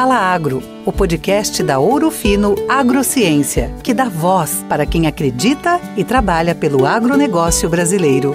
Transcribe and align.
Fala 0.00 0.16
Agro, 0.16 0.62
o 0.86 0.90
podcast 0.90 1.62
da 1.62 1.78
Ouro 1.78 2.10
Fino 2.10 2.54
Agrociência, 2.70 3.70
que 3.84 3.92
dá 3.92 4.08
voz 4.08 4.64
para 4.66 4.86
quem 4.86 5.06
acredita 5.06 5.78
e 5.94 6.02
trabalha 6.02 6.54
pelo 6.54 6.86
agronegócio 6.86 7.68
brasileiro. 7.68 8.34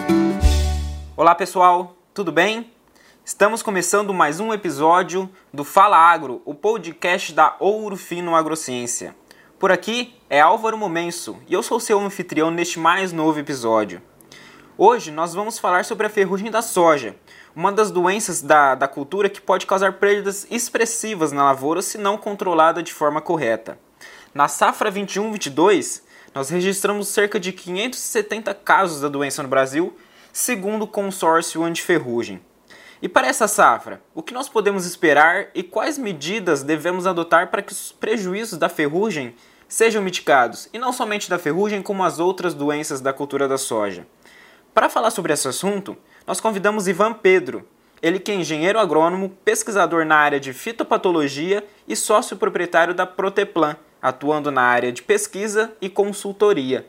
Olá 1.17 1.33
pessoal, 1.33 1.95
tudo 2.13 2.31
bem? 2.31 2.71
Estamos 3.25 3.63
começando 3.63 4.13
mais 4.13 4.39
um 4.39 4.53
episódio 4.53 5.27
do 5.51 5.63
Fala 5.63 5.97
Agro, 5.97 6.39
o 6.45 6.53
podcast 6.53 7.33
da 7.33 7.55
Ouro 7.59 7.97
Fino 7.97 8.35
Agrociência. 8.35 9.15
Por 9.57 9.71
aqui 9.71 10.13
é 10.29 10.39
Álvaro 10.39 10.77
Momenso 10.77 11.35
e 11.47 11.55
eu 11.55 11.63
sou 11.63 11.79
seu 11.79 11.99
anfitrião 11.99 12.51
neste 12.51 12.77
mais 12.77 13.11
novo 13.11 13.39
episódio. 13.39 14.03
Hoje 14.77 15.09
nós 15.09 15.33
vamos 15.33 15.57
falar 15.57 15.83
sobre 15.83 16.05
a 16.05 16.11
ferrugem 16.11 16.51
da 16.51 16.61
soja, 16.61 17.15
uma 17.55 17.71
das 17.71 17.89
doenças 17.89 18.41
da, 18.41 18.75
da 18.75 18.87
cultura 18.87 19.29
que 19.29 19.39
pode 19.39 19.65
causar 19.65 19.93
perdas 19.93 20.45
expressivas 20.51 21.31
na 21.31 21.45
lavoura 21.45 21.81
se 21.81 21.97
não 21.97 22.17
controlada 22.17 22.83
de 22.83 22.93
forma 22.93 23.21
correta. 23.21 23.79
Na 24.33 24.49
safra 24.49 24.91
21-22, 24.91 26.01
nós 26.33 26.49
registramos 26.49 27.07
cerca 27.07 27.39
de 27.39 27.53
570 27.53 28.53
casos 28.53 28.99
da 28.99 29.07
doença 29.07 29.41
no 29.41 29.47
Brasil, 29.47 29.95
segundo 30.33 30.83
o 30.83 30.87
consórcio 30.87 31.63
antiferrugem. 31.63 32.41
E 33.01 33.07
para 33.07 33.27
essa 33.27 33.47
safra, 33.47 34.01
o 34.13 34.21
que 34.21 34.33
nós 34.33 34.49
podemos 34.49 34.85
esperar 34.85 35.47
e 35.55 35.63
quais 35.63 35.97
medidas 35.97 36.63
devemos 36.63 37.07
adotar 37.07 37.49
para 37.49 37.61
que 37.61 37.71
os 37.71 37.93
prejuízos 37.93 38.57
da 38.57 38.67
ferrugem 38.67 39.33
sejam 39.67 40.01
mitigados, 40.01 40.69
e 40.73 40.77
não 40.77 40.91
somente 40.91 41.29
da 41.29 41.39
ferrugem, 41.39 41.81
como 41.81 42.03
as 42.03 42.19
outras 42.19 42.53
doenças 42.53 43.01
da 43.01 43.13
cultura 43.13 43.47
da 43.47 43.57
soja? 43.57 44.05
Para 44.75 44.89
falar 44.89 45.09
sobre 45.09 45.31
esse 45.31 45.47
assunto, 45.47 45.95
nós 46.27 46.41
convidamos 46.41 46.85
Ivan 46.85 47.13
Pedro, 47.13 47.65
ele 48.01 48.19
que 48.19 48.29
é 48.29 48.35
engenheiro 48.35 48.77
agrônomo, 48.77 49.29
pesquisador 49.29 50.03
na 50.03 50.17
área 50.17 50.37
de 50.37 50.51
fitopatologia 50.51 51.65
e 51.87 51.95
sócio 51.95 52.35
proprietário 52.35 52.93
da 52.93 53.05
Proteplan, 53.05 53.77
atuando 54.01 54.51
na 54.51 54.63
área 54.63 54.91
de 54.91 55.01
pesquisa 55.01 55.71
e 55.79 55.87
consultoria. 55.87 56.85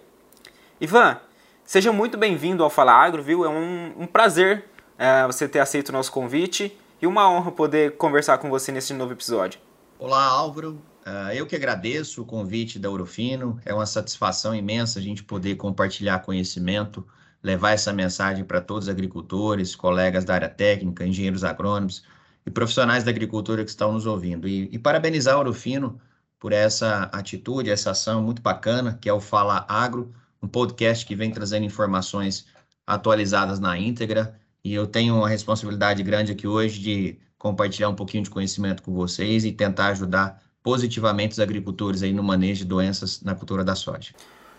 Ivan, 0.80 1.20
seja 1.64 1.92
muito 1.92 2.18
bem-vindo 2.18 2.64
ao 2.64 2.70
Fala 2.70 2.92
Agro, 2.92 3.22
viu? 3.22 3.44
É 3.44 3.48
um, 3.48 3.92
um 4.00 4.06
prazer 4.08 4.64
é, 4.98 5.24
você 5.24 5.46
ter 5.46 5.60
aceito 5.60 5.90
o 5.90 5.92
nosso 5.92 6.10
convite 6.10 6.76
e 7.00 7.06
uma 7.06 7.30
honra 7.30 7.52
poder 7.52 7.96
conversar 7.96 8.38
com 8.38 8.50
você 8.50 8.72
nesse 8.72 8.92
novo 8.94 9.12
episódio. 9.12 9.60
Olá, 9.96 10.24
Álvaro. 10.24 10.82
Uh, 11.06 11.30
eu 11.32 11.46
que 11.46 11.54
agradeço 11.54 12.20
o 12.20 12.24
convite 12.24 12.80
da 12.80 12.90
Urofino. 12.90 13.60
É 13.64 13.72
uma 13.72 13.86
satisfação 13.86 14.52
imensa 14.52 14.98
a 14.98 15.02
gente 15.02 15.22
poder 15.22 15.54
compartilhar 15.54 16.18
conhecimento 16.18 17.06
levar 17.46 17.70
essa 17.70 17.92
mensagem 17.92 18.42
para 18.44 18.60
todos 18.60 18.86
os 18.86 18.88
agricultores, 18.88 19.76
colegas 19.76 20.24
da 20.24 20.34
área 20.34 20.48
técnica, 20.48 21.06
engenheiros 21.06 21.44
agrônomos 21.44 22.02
e 22.44 22.50
profissionais 22.50 23.04
da 23.04 23.10
agricultura 23.10 23.62
que 23.62 23.70
estão 23.70 23.92
nos 23.92 24.04
ouvindo. 24.04 24.48
E, 24.48 24.68
e 24.72 24.78
parabenizar 24.80 25.36
o 25.36 25.38
Orofino 25.38 26.00
por 26.40 26.52
essa 26.52 27.04
atitude, 27.12 27.70
essa 27.70 27.92
ação 27.92 28.20
muito 28.20 28.42
bacana, 28.42 28.98
que 29.00 29.08
é 29.08 29.12
o 29.12 29.20
Fala 29.20 29.64
Agro, 29.68 30.12
um 30.42 30.48
podcast 30.48 31.06
que 31.06 31.14
vem 31.14 31.30
trazendo 31.30 31.64
informações 31.64 32.46
atualizadas 32.84 33.60
na 33.60 33.78
íntegra. 33.78 34.36
E 34.64 34.74
eu 34.74 34.84
tenho 34.84 35.14
uma 35.14 35.28
responsabilidade 35.28 36.02
grande 36.02 36.32
aqui 36.32 36.48
hoje 36.48 36.80
de 36.80 37.16
compartilhar 37.38 37.88
um 37.88 37.94
pouquinho 37.94 38.24
de 38.24 38.30
conhecimento 38.30 38.82
com 38.82 38.92
vocês 38.92 39.44
e 39.44 39.52
tentar 39.52 39.90
ajudar 39.90 40.42
positivamente 40.64 41.34
os 41.34 41.38
agricultores 41.38 42.02
aí 42.02 42.12
no 42.12 42.24
manejo 42.24 42.64
de 42.64 42.64
doenças 42.64 43.22
na 43.22 43.36
cultura 43.36 43.62
da 43.62 43.76
soja. 43.76 44.12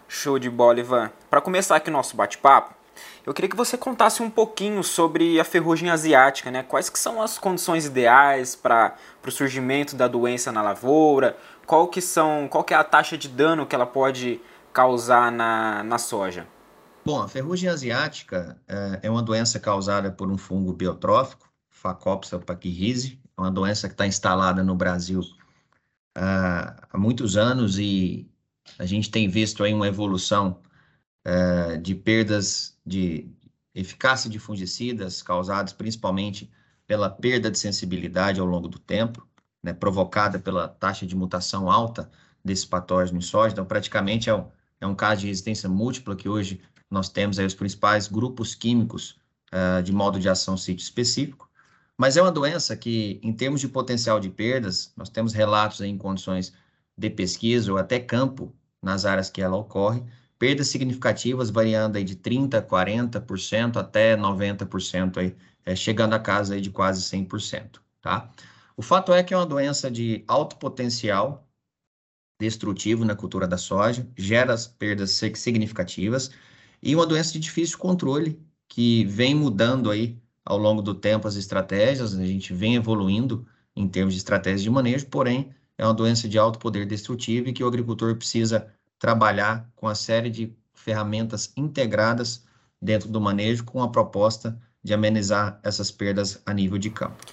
Show 0.08 0.40
de 0.40 0.50
bola, 0.50 0.80
Ivan. 0.80 1.12
Para 1.30 1.42
começar 1.42 1.76
aqui 1.76 1.90
o 1.90 1.94
nosso 1.94 2.16
bate-papo, 2.16 2.74
eu 3.26 3.34
queria 3.34 3.50
que 3.50 3.56
você 3.56 3.78
contasse 3.78 4.24
um 4.24 4.30
pouquinho 4.30 4.84
sobre 4.84 5.40
a 5.40 5.44
ferrugem 5.44 5.90
asiática, 5.90 6.50
né? 6.50 6.64
Quais 6.64 6.90
que 6.90 6.98
são 6.98 7.22
as 7.22 7.38
condições 7.38 7.86
ideais 7.86 8.56
para 8.56 8.96
o 9.26 9.32
surgimento 9.32 9.96
da 9.96 10.08
doença 10.08 10.52
na 10.52 10.62
lavoura? 10.62 11.38
Qual 11.66 11.88
que 11.88 12.02
são, 12.02 12.48
qual 12.50 12.64
que 12.64 12.74
é 12.74 12.78
a 12.78 12.84
taxa 12.84 13.18
de 13.18 13.28
dano 13.28 13.66
que 13.66 13.76
ela 13.76 13.86
pode 13.86 14.40
causar 14.72 15.32
na, 15.32 15.84
na 15.84 15.98
soja? 15.98 16.48
Bom, 17.06 17.22
a 17.22 17.28
ferrugem 17.28 17.70
asiática 17.70 18.58
é, 18.68 19.00
é 19.04 19.10
uma 19.10 19.22
doença 19.22 19.60
causada 19.60 20.12
por 20.12 20.30
um 20.30 20.38
fungo 20.38 20.74
biotrófico, 20.74 21.48
Phacopsa 21.70 22.40
pachyrhizae, 22.40 23.20
é 23.38 23.42
uma 23.42 23.52
doença 23.52 23.88
que 23.88 23.94
está 23.94 24.08
instalada 24.08 24.64
no 24.64 24.76
Brasil 24.76 25.22
uh, 26.18 26.76
há 26.92 26.98
muitos 26.98 27.38
anos 27.38 27.78
e 27.78 28.28
a 28.78 28.86
gente 28.86 29.10
tem 29.10 29.28
visto 29.28 29.64
aí 29.64 29.74
uma 29.74 29.88
evolução 29.88 30.62
uh, 31.28 31.78
de 31.80 31.96
perdas 31.96 32.78
de 32.86 33.30
eficácia 33.74 34.30
de 34.30 34.40
fungicidas 34.40 35.22
causadas 35.22 35.74
principalmente 35.74 36.52
pela 36.88 37.10
perda 37.10 37.52
de 37.52 37.60
sensibilidade 37.60 38.40
ao 38.40 38.46
longo 38.46 38.68
do 38.68 38.80
tempo, 38.80 39.28
né, 39.62 39.74
provocada 39.74 40.40
pela 40.40 40.68
taxa 40.68 41.06
de 41.06 41.16
mutação 41.16 41.70
alta 41.70 42.10
desse 42.44 42.66
patógeno 42.66 43.20
em 43.20 43.22
soja. 43.22 43.52
Então, 43.52 43.66
praticamente 43.66 44.30
é 44.30 44.34
um, 44.34 44.48
é 44.80 44.88
um 44.88 44.96
caso 44.96 45.22
de 45.22 45.28
resistência 45.28 45.68
múltipla 45.68 46.16
que 46.16 46.30
hoje 46.30 46.62
nós 46.90 47.10
temos 47.10 47.38
aí 47.38 47.46
os 47.46 47.54
principais 47.54 48.08
grupos 48.08 48.56
químicos 48.56 49.20
uh, 49.54 49.84
de 49.84 49.92
modo 49.92 50.20
de 50.20 50.30
ação 50.30 50.56
sítio 50.56 50.84
específico. 50.84 51.50
Mas 51.98 52.16
é 52.16 52.22
uma 52.22 52.32
doença 52.32 52.78
que, 52.78 53.20
em 53.22 53.34
termos 53.34 53.60
de 53.60 53.68
potencial 53.68 54.20
de 54.20 54.30
perdas, 54.30 54.94
nós 54.96 55.10
temos 55.10 55.34
relatos 55.34 55.82
em 55.82 55.98
condições 55.98 56.54
de 56.98 57.10
pesquisa 57.10 57.72
ou 57.72 57.78
até 57.78 58.00
campo 58.00 58.54
nas 58.82 59.06
áreas 59.06 59.30
que 59.30 59.42
ela 59.42 59.56
ocorre, 59.58 60.04
perdas 60.40 60.68
significativas 60.68 61.50
variando 61.50 61.98
aí 61.98 62.04
de 62.04 62.16
30%, 62.16 62.66
40% 62.66 63.78
até 63.78 64.16
90%, 64.16 65.18
aí, 65.18 65.36
é, 65.66 65.76
chegando 65.76 66.14
a 66.14 66.20
casa 66.20 66.56
aí 66.56 66.62
de 66.62 66.70
quase 66.70 67.02
100%, 67.02 67.80
tá? 68.02 68.32
O 68.76 68.82
fato 68.82 69.14
é 69.14 69.24
que 69.24 69.34
é 69.34 69.38
uma 69.38 69.46
doença 69.46 69.90
de 69.90 70.24
alto 70.28 70.58
potencial 70.58 71.48
destrutivo 72.40 73.04
na 73.04 73.16
cultura 73.16 73.48
da 73.48 73.58
soja, 73.58 74.08
gera 74.16 74.56
perdas 74.78 75.12
significativas 75.36 76.30
e 76.82 76.96
uma 76.96 77.06
doença 77.06 77.34
de 77.34 77.40
difícil 77.40 77.78
controle 77.80 78.40
que 78.68 79.04
vem 79.06 79.34
mudando 79.34 79.90
aí 79.90 80.22
ao 80.46 80.58
longo 80.58 80.82
do 80.82 80.94
tempo 80.94 81.28
as 81.28 81.36
estratégias, 81.36 82.14
a 82.14 82.26
gente 82.26 82.54
vem 82.54 82.76
evoluindo 82.76 83.46
em 83.76 83.88
termos 83.88 84.14
de 84.14 84.20
estratégias 84.20 84.62
de 84.62 84.70
manejo, 84.70 85.08
porém 85.08 85.54
é 85.78 85.86
uma 85.86 85.94
doença 85.94 86.28
de 86.28 86.38
alto 86.38 86.58
poder 86.58 86.86
destrutivo 86.86 87.50
e 87.50 87.54
que 87.54 87.64
o 87.64 87.68
agricultor 87.68 88.16
precisa 88.16 88.68
trabalhar 89.00 89.68
com 89.76 89.88
a 89.88 89.96
série 89.96 90.30
de 90.30 90.52
ferramentas 90.74 91.52
integradas 91.56 92.44
dentro 92.82 93.10
do 93.10 93.22
manejo 93.22 93.64
com 93.64 93.82
a 93.84 93.90
proposta 93.90 94.58
de 94.84 94.94
amenizar 94.94 95.60
essas 95.64 95.92
perdas 95.92 96.42
a 96.46 96.54
nível 96.54 96.78
de 96.78 96.90
campo. 96.90 97.26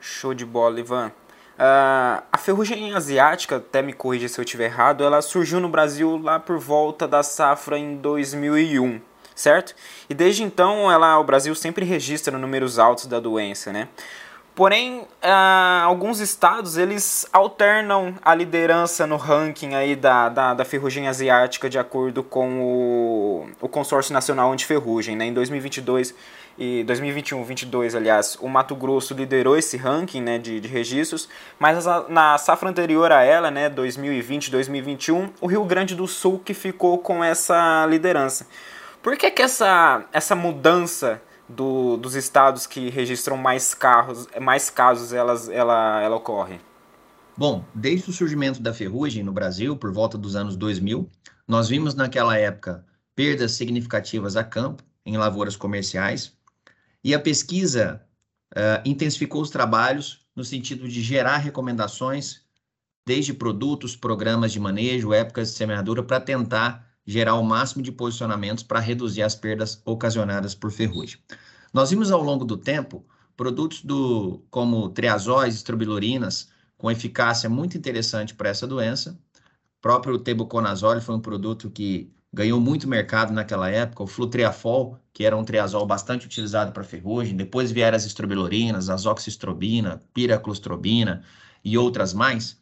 Show 0.00 0.34
de 0.34 0.44
bola, 0.44 0.80
Ivan. 0.80 1.08
Uh, 1.08 2.20
a 2.30 2.38
ferrugem 2.38 2.92
asiática, 2.94 3.56
até 3.56 3.80
me 3.80 3.92
corrija 3.92 4.28
se 4.28 4.38
eu 4.38 4.44
estiver 4.44 4.66
errado, 4.66 5.02
ela 5.02 5.22
surgiu 5.22 5.58
no 5.58 5.68
Brasil 5.70 6.18
lá 6.18 6.38
por 6.38 6.58
volta 6.58 7.08
da 7.08 7.22
safra 7.22 7.78
em 7.78 7.96
2001, 7.96 9.00
certo? 9.34 9.74
E 10.10 10.12
desde 10.12 10.42
então 10.42 10.92
ela, 10.92 11.18
o 11.18 11.24
Brasil 11.24 11.54
sempre 11.54 11.84
registra 11.84 12.36
números 12.36 12.78
altos 12.78 13.06
da 13.06 13.18
doença, 13.18 13.72
né? 13.72 13.88
Porém, 14.56 15.00
uh, 15.00 15.84
alguns 15.84 16.18
estados 16.18 16.78
eles 16.78 17.28
alternam 17.30 18.14
a 18.22 18.34
liderança 18.34 19.06
no 19.06 19.18
ranking 19.18 19.74
aí 19.74 19.94
da, 19.94 20.30
da, 20.30 20.54
da 20.54 20.64
ferrugem 20.64 21.08
asiática 21.08 21.68
de 21.68 21.78
acordo 21.78 22.22
com 22.22 22.62
o, 22.62 23.46
o 23.60 23.68
consórcio 23.68 24.14
nacional 24.14 24.50
anti-ferrugem. 24.50 25.14
Né? 25.14 25.26
Em 25.26 25.34
2022 25.34 26.14
e 26.56 26.82
2021, 26.84 27.44
22, 27.44 27.94
aliás, 27.94 28.38
o 28.40 28.48
Mato 28.48 28.74
Grosso 28.74 29.12
liderou 29.12 29.58
esse 29.58 29.76
ranking 29.76 30.22
né, 30.22 30.38
de, 30.38 30.58
de 30.58 30.68
registros, 30.68 31.28
mas 31.58 31.84
na 32.08 32.38
safra 32.38 32.70
anterior 32.70 33.12
a 33.12 33.22
ela, 33.22 33.50
né, 33.50 33.68
2020, 33.68 34.50
2021, 34.50 35.34
o 35.38 35.46
Rio 35.46 35.64
Grande 35.64 35.94
do 35.94 36.06
Sul 36.06 36.40
que 36.42 36.54
ficou 36.54 36.96
com 36.96 37.22
essa 37.22 37.84
liderança. 37.90 38.46
Por 39.02 39.18
que, 39.18 39.30
que 39.30 39.42
essa, 39.42 40.02
essa 40.14 40.34
mudança 40.34 41.20
do, 41.48 41.96
dos 41.96 42.14
estados 42.14 42.66
que 42.66 42.90
registram 42.90 43.36
mais 43.36 43.74
carros, 43.74 44.28
mais 44.40 44.70
casos 44.70 45.12
elas, 45.12 45.48
ela, 45.48 46.00
ela 46.02 46.16
ocorre? 46.16 46.60
Bom, 47.36 47.64
desde 47.74 48.10
o 48.10 48.12
surgimento 48.12 48.60
da 48.60 48.72
ferrugem 48.72 49.22
no 49.22 49.32
Brasil, 49.32 49.76
por 49.76 49.92
volta 49.92 50.16
dos 50.16 50.34
anos 50.34 50.56
2000, 50.56 51.08
nós 51.46 51.68
vimos 51.68 51.94
naquela 51.94 52.36
época 52.36 52.84
perdas 53.14 53.52
significativas 53.52 54.36
a 54.36 54.44
campo, 54.44 54.82
em 55.04 55.16
lavouras 55.16 55.56
comerciais, 55.56 56.36
e 57.04 57.14
a 57.14 57.20
pesquisa 57.20 58.02
uh, 58.52 58.82
intensificou 58.84 59.40
os 59.40 59.50
trabalhos 59.50 60.26
no 60.34 60.44
sentido 60.44 60.88
de 60.88 61.02
gerar 61.02 61.38
recomendações, 61.38 62.42
desde 63.06 63.32
produtos, 63.32 63.94
programas 63.94 64.50
de 64.50 64.58
manejo, 64.58 65.14
épocas 65.14 65.50
de 65.50 65.56
semeadura, 65.56 66.02
para 66.02 66.20
tentar 66.20 66.85
gerar 67.06 67.36
o 67.36 67.42
máximo 67.44 67.82
de 67.82 67.92
posicionamentos 67.92 68.64
para 68.64 68.80
reduzir 68.80 69.22
as 69.22 69.34
perdas 69.34 69.80
ocasionadas 69.84 70.54
por 70.54 70.72
ferrugem. 70.72 71.18
Nós 71.72 71.90
vimos 71.90 72.10
ao 72.10 72.22
longo 72.22 72.44
do 72.44 72.56
tempo 72.56 73.04
produtos 73.36 73.82
do, 73.82 74.42
como 74.50 74.88
triazóis, 74.88 75.54
estrobilurinas, 75.54 76.48
com 76.76 76.90
eficácia 76.90 77.48
muito 77.48 77.76
interessante 77.76 78.34
para 78.34 78.48
essa 78.48 78.66
doença. 78.66 79.18
O 79.78 79.82
próprio 79.82 80.18
tebuconazole 80.18 81.00
foi 81.00 81.14
um 81.14 81.20
produto 81.20 81.70
que 81.70 82.10
ganhou 82.32 82.60
muito 82.60 82.88
mercado 82.88 83.32
naquela 83.32 83.70
época, 83.70 84.02
o 84.02 84.06
flutriafol, 84.06 84.98
que 85.12 85.24
era 85.24 85.36
um 85.36 85.44
triazol 85.44 85.86
bastante 85.86 86.26
utilizado 86.26 86.72
para 86.72 86.84
ferrugem, 86.84 87.36
depois 87.36 87.70
vieram 87.70 87.96
as 87.96 88.04
estrobilurinas, 88.04 88.90
azoxistrobina, 88.90 90.00
piraclostrobina, 90.12 91.22
e 91.64 91.78
outras 91.78 92.12
mais, 92.12 92.60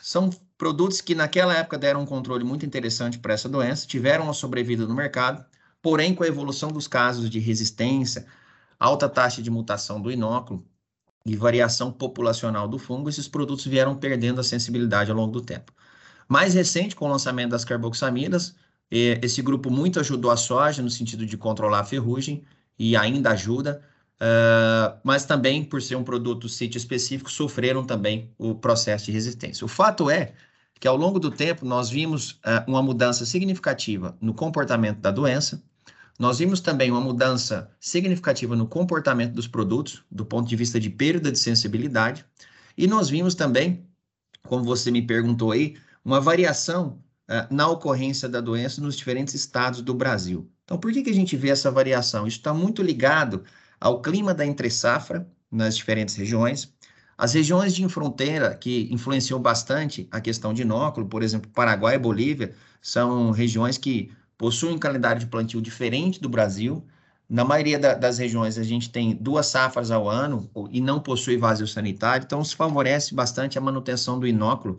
são 0.00 0.30
produtos 0.58 1.00
que 1.00 1.14
naquela 1.14 1.54
época 1.54 1.78
deram 1.78 2.02
um 2.02 2.06
controle 2.06 2.44
muito 2.44 2.66
interessante 2.66 3.18
para 3.18 3.32
essa 3.32 3.48
doença, 3.48 3.86
tiveram 3.86 4.24
uma 4.24 4.34
sobrevida 4.34 4.84
no 4.86 4.94
mercado, 4.94 5.44
porém 5.80 6.14
com 6.14 6.24
a 6.24 6.26
evolução 6.26 6.70
dos 6.70 6.88
casos 6.88 7.30
de 7.30 7.38
resistência, 7.38 8.26
alta 8.78 9.08
taxa 9.08 9.40
de 9.40 9.50
mutação 9.50 10.00
do 10.00 10.10
inóculo 10.10 10.66
e 11.24 11.36
variação 11.36 11.92
populacional 11.92 12.66
do 12.66 12.78
fungo, 12.78 13.08
esses 13.08 13.28
produtos 13.28 13.66
vieram 13.66 13.94
perdendo 13.96 14.40
a 14.40 14.44
sensibilidade 14.44 15.10
ao 15.10 15.16
longo 15.16 15.32
do 15.32 15.40
tempo. 15.40 15.72
Mais 16.28 16.54
recente, 16.54 16.96
com 16.96 17.06
o 17.06 17.08
lançamento 17.08 17.50
das 17.50 17.64
carboxamidas, 17.64 18.54
esse 18.90 19.40
grupo 19.42 19.70
muito 19.70 20.00
ajudou 20.00 20.30
a 20.30 20.36
soja 20.36 20.82
no 20.82 20.90
sentido 20.90 21.24
de 21.24 21.36
controlar 21.36 21.80
a 21.80 21.84
ferrugem 21.84 22.44
e 22.78 22.96
ainda 22.96 23.30
ajuda, 23.30 23.82
uh, 24.20 24.98
mas 25.04 25.24
também, 25.24 25.64
por 25.64 25.82
ser 25.82 25.96
um 25.96 26.04
produto 26.04 26.48
sítio 26.48 26.78
específico, 26.78 27.30
sofreram 27.30 27.84
também 27.84 28.32
o 28.38 28.54
processo 28.54 29.06
de 29.06 29.12
resistência. 29.12 29.64
O 29.64 29.68
fato 29.68 30.10
é 30.10 30.32
que 30.80 30.86
ao 30.88 30.96
longo 30.96 31.18
do 31.18 31.30
tempo 31.30 31.64
nós 31.64 31.90
vimos 31.90 32.32
uh, 32.32 32.64
uma 32.66 32.82
mudança 32.82 33.26
significativa 33.26 34.16
no 34.20 34.32
comportamento 34.32 34.98
da 34.98 35.10
doença, 35.10 35.62
nós 36.18 36.38
vimos 36.38 36.60
também 36.60 36.90
uma 36.90 37.00
mudança 37.00 37.70
significativa 37.78 38.56
no 38.56 38.66
comportamento 38.66 39.32
dos 39.32 39.46
produtos, 39.46 40.02
do 40.10 40.24
ponto 40.24 40.48
de 40.48 40.56
vista 40.56 40.80
de 40.80 40.90
perda 40.90 41.30
de 41.30 41.38
sensibilidade, 41.38 42.24
e 42.76 42.86
nós 42.86 43.08
vimos 43.08 43.34
também, 43.34 43.86
como 44.42 44.64
você 44.64 44.90
me 44.90 45.02
perguntou 45.02 45.52
aí, 45.52 45.76
uma 46.04 46.20
variação 46.20 47.00
uh, 47.28 47.54
na 47.54 47.68
ocorrência 47.68 48.28
da 48.28 48.40
doença 48.40 48.80
nos 48.80 48.96
diferentes 48.96 49.34
estados 49.34 49.82
do 49.82 49.94
Brasil. 49.94 50.50
Então, 50.64 50.78
por 50.78 50.92
que, 50.92 51.02
que 51.02 51.10
a 51.10 51.14
gente 51.14 51.36
vê 51.36 51.50
essa 51.50 51.70
variação? 51.70 52.26
Isso 52.26 52.38
está 52.38 52.52
muito 52.52 52.82
ligado 52.82 53.44
ao 53.80 54.02
clima 54.02 54.34
da 54.34 54.44
entre-safra 54.44 55.26
nas 55.50 55.76
diferentes 55.76 56.14
regiões, 56.14 56.72
as 57.18 57.34
regiões 57.34 57.74
de 57.74 57.86
fronteira 57.88 58.54
que 58.54 58.88
influenciam 58.92 59.40
bastante 59.42 60.06
a 60.08 60.20
questão 60.20 60.54
de 60.54 60.62
inóculo, 60.62 61.08
por 61.08 61.20
exemplo, 61.20 61.50
Paraguai 61.50 61.96
e 61.96 61.98
Bolívia, 61.98 62.54
são 62.80 63.32
regiões 63.32 63.76
que 63.76 64.12
possuem 64.38 64.76
um 64.76 64.78
calendário 64.78 65.18
de 65.18 65.26
plantio 65.26 65.60
diferente 65.60 66.20
do 66.20 66.28
Brasil. 66.28 66.86
Na 67.28 67.44
maioria 67.44 67.76
da, 67.76 67.94
das 67.94 68.18
regiões, 68.18 68.56
a 68.56 68.62
gente 68.62 68.88
tem 68.88 69.16
duas 69.16 69.46
safras 69.46 69.90
ao 69.90 70.08
ano 70.08 70.48
e 70.70 70.80
não 70.80 71.00
possui 71.00 71.36
vazio 71.36 71.66
sanitário, 71.66 72.24
então 72.24 72.40
isso 72.40 72.54
favorece 72.54 73.12
bastante 73.12 73.58
a 73.58 73.60
manutenção 73.60 74.20
do 74.20 74.26
inóculo 74.26 74.78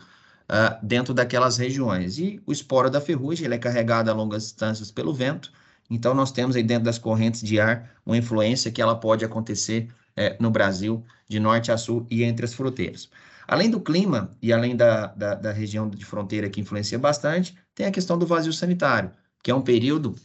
uh, 0.49 0.79
dentro 0.81 1.13
daquelas 1.13 1.57
regiões. 1.57 2.17
E 2.17 2.41
o 2.45 2.53
esporo 2.53 2.89
da 2.89 3.01
ferrugem 3.01 3.45
ele 3.45 3.55
é 3.55 3.59
carregado 3.59 4.09
a 4.09 4.13
longas 4.13 4.43
distâncias 4.43 4.89
pelo 4.89 5.13
vento, 5.13 5.51
então 5.89 6.13
nós 6.13 6.31
temos 6.31 6.55
aí 6.55 6.63
dentro 6.63 6.83
das 6.83 6.97
correntes 6.97 7.41
de 7.41 7.59
ar 7.59 7.91
uma 8.05 8.17
influência 8.17 8.71
que 8.71 8.81
ela 8.81 8.95
pode 8.95 9.25
acontecer 9.25 9.89
é, 10.15 10.35
no 10.39 10.51
Brasil, 10.51 11.03
de 11.27 11.39
norte 11.39 11.71
a 11.71 11.77
sul 11.77 12.05
e 12.09 12.23
entre 12.23 12.45
as 12.45 12.53
fronteiras. 12.53 13.09
Além 13.47 13.69
do 13.69 13.79
clima 13.79 14.35
e 14.41 14.53
além 14.53 14.75
da, 14.75 15.07
da, 15.07 15.33
da 15.33 15.51
região 15.51 15.89
de 15.89 16.05
fronteira 16.05 16.49
que 16.49 16.61
influencia 16.61 16.99
bastante, 16.99 17.55
tem 17.73 17.85
a 17.85 17.91
questão 17.91 18.17
do 18.17 18.27
vazio 18.27 18.53
sanitário, 18.53 19.11
que 19.41 19.49
é 19.49 19.55
um 19.55 19.61
período 19.61 20.15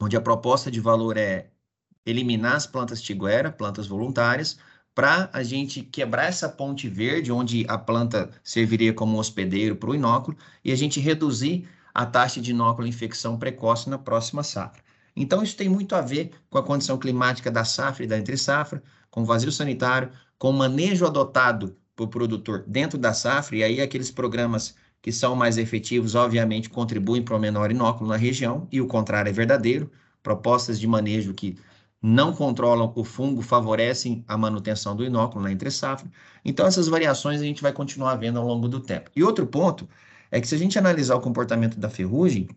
onde 0.00 0.16
a 0.16 0.20
proposta 0.20 0.70
de 0.70 0.80
valor 0.80 1.16
é 1.16 1.50
eliminar 2.06 2.54
as 2.54 2.66
plantas 2.66 3.02
tiguera, 3.02 3.50
plantas 3.50 3.86
voluntárias, 3.86 4.58
para 4.94 5.28
a 5.32 5.42
gente 5.42 5.82
quebrar 5.82 6.26
essa 6.26 6.48
ponte 6.48 6.88
verde, 6.88 7.32
onde 7.32 7.66
a 7.68 7.76
planta 7.76 8.30
serviria 8.42 8.94
como 8.94 9.18
hospedeiro 9.18 9.74
para 9.74 9.90
o 9.90 9.94
inóculo, 9.94 10.36
e 10.64 10.70
a 10.70 10.76
gente 10.76 11.00
reduzir 11.00 11.68
a 11.92 12.06
taxa 12.06 12.40
de 12.40 12.52
inóculo 12.52 12.86
infecção 12.86 13.36
precoce 13.38 13.90
na 13.90 13.98
próxima 13.98 14.44
safra. 14.44 14.83
Então, 15.16 15.42
isso 15.42 15.56
tem 15.56 15.68
muito 15.68 15.94
a 15.94 16.00
ver 16.00 16.32
com 16.50 16.58
a 16.58 16.62
condição 16.62 16.98
climática 16.98 17.50
da 17.50 17.64
safra 17.64 18.04
e 18.04 18.06
da 18.06 18.18
entre-safra, 18.18 18.82
com 19.10 19.22
o 19.22 19.24
vazio 19.24 19.52
sanitário, 19.52 20.10
com 20.38 20.50
o 20.50 20.52
manejo 20.52 21.06
adotado 21.06 21.76
por 21.94 22.08
produtor 22.08 22.64
dentro 22.66 22.98
da 22.98 23.12
safra, 23.12 23.56
e 23.56 23.62
aí 23.62 23.80
aqueles 23.80 24.10
programas 24.10 24.74
que 25.00 25.12
são 25.12 25.36
mais 25.36 25.58
efetivos, 25.58 26.14
obviamente, 26.14 26.70
contribuem 26.70 27.22
para 27.22 27.36
o 27.36 27.38
menor 27.38 27.70
inóculo 27.70 28.08
na 28.10 28.16
região, 28.16 28.66
e 28.72 28.80
o 28.80 28.86
contrário 28.86 29.28
é 29.28 29.32
verdadeiro. 29.32 29.90
Propostas 30.22 30.80
de 30.80 30.86
manejo 30.86 31.34
que 31.34 31.58
não 32.00 32.32
controlam 32.32 32.92
o 32.94 33.04
fungo, 33.04 33.40
favorecem 33.40 34.24
a 34.26 34.36
manutenção 34.36 34.96
do 34.96 35.04
inóculo 35.04 35.44
na 35.44 35.52
entre-safra. 35.52 36.10
Então, 36.44 36.66
essas 36.66 36.88
variações 36.88 37.40
a 37.40 37.44
gente 37.44 37.62
vai 37.62 37.72
continuar 37.72 38.16
vendo 38.16 38.38
ao 38.38 38.46
longo 38.46 38.68
do 38.68 38.80
tempo. 38.80 39.10
E 39.14 39.22
outro 39.22 39.46
ponto 39.46 39.88
é 40.30 40.40
que 40.40 40.48
se 40.48 40.54
a 40.54 40.58
gente 40.58 40.78
analisar 40.78 41.14
o 41.14 41.20
comportamento 41.20 41.78
da 41.78 41.88
ferrugem, 41.88 42.48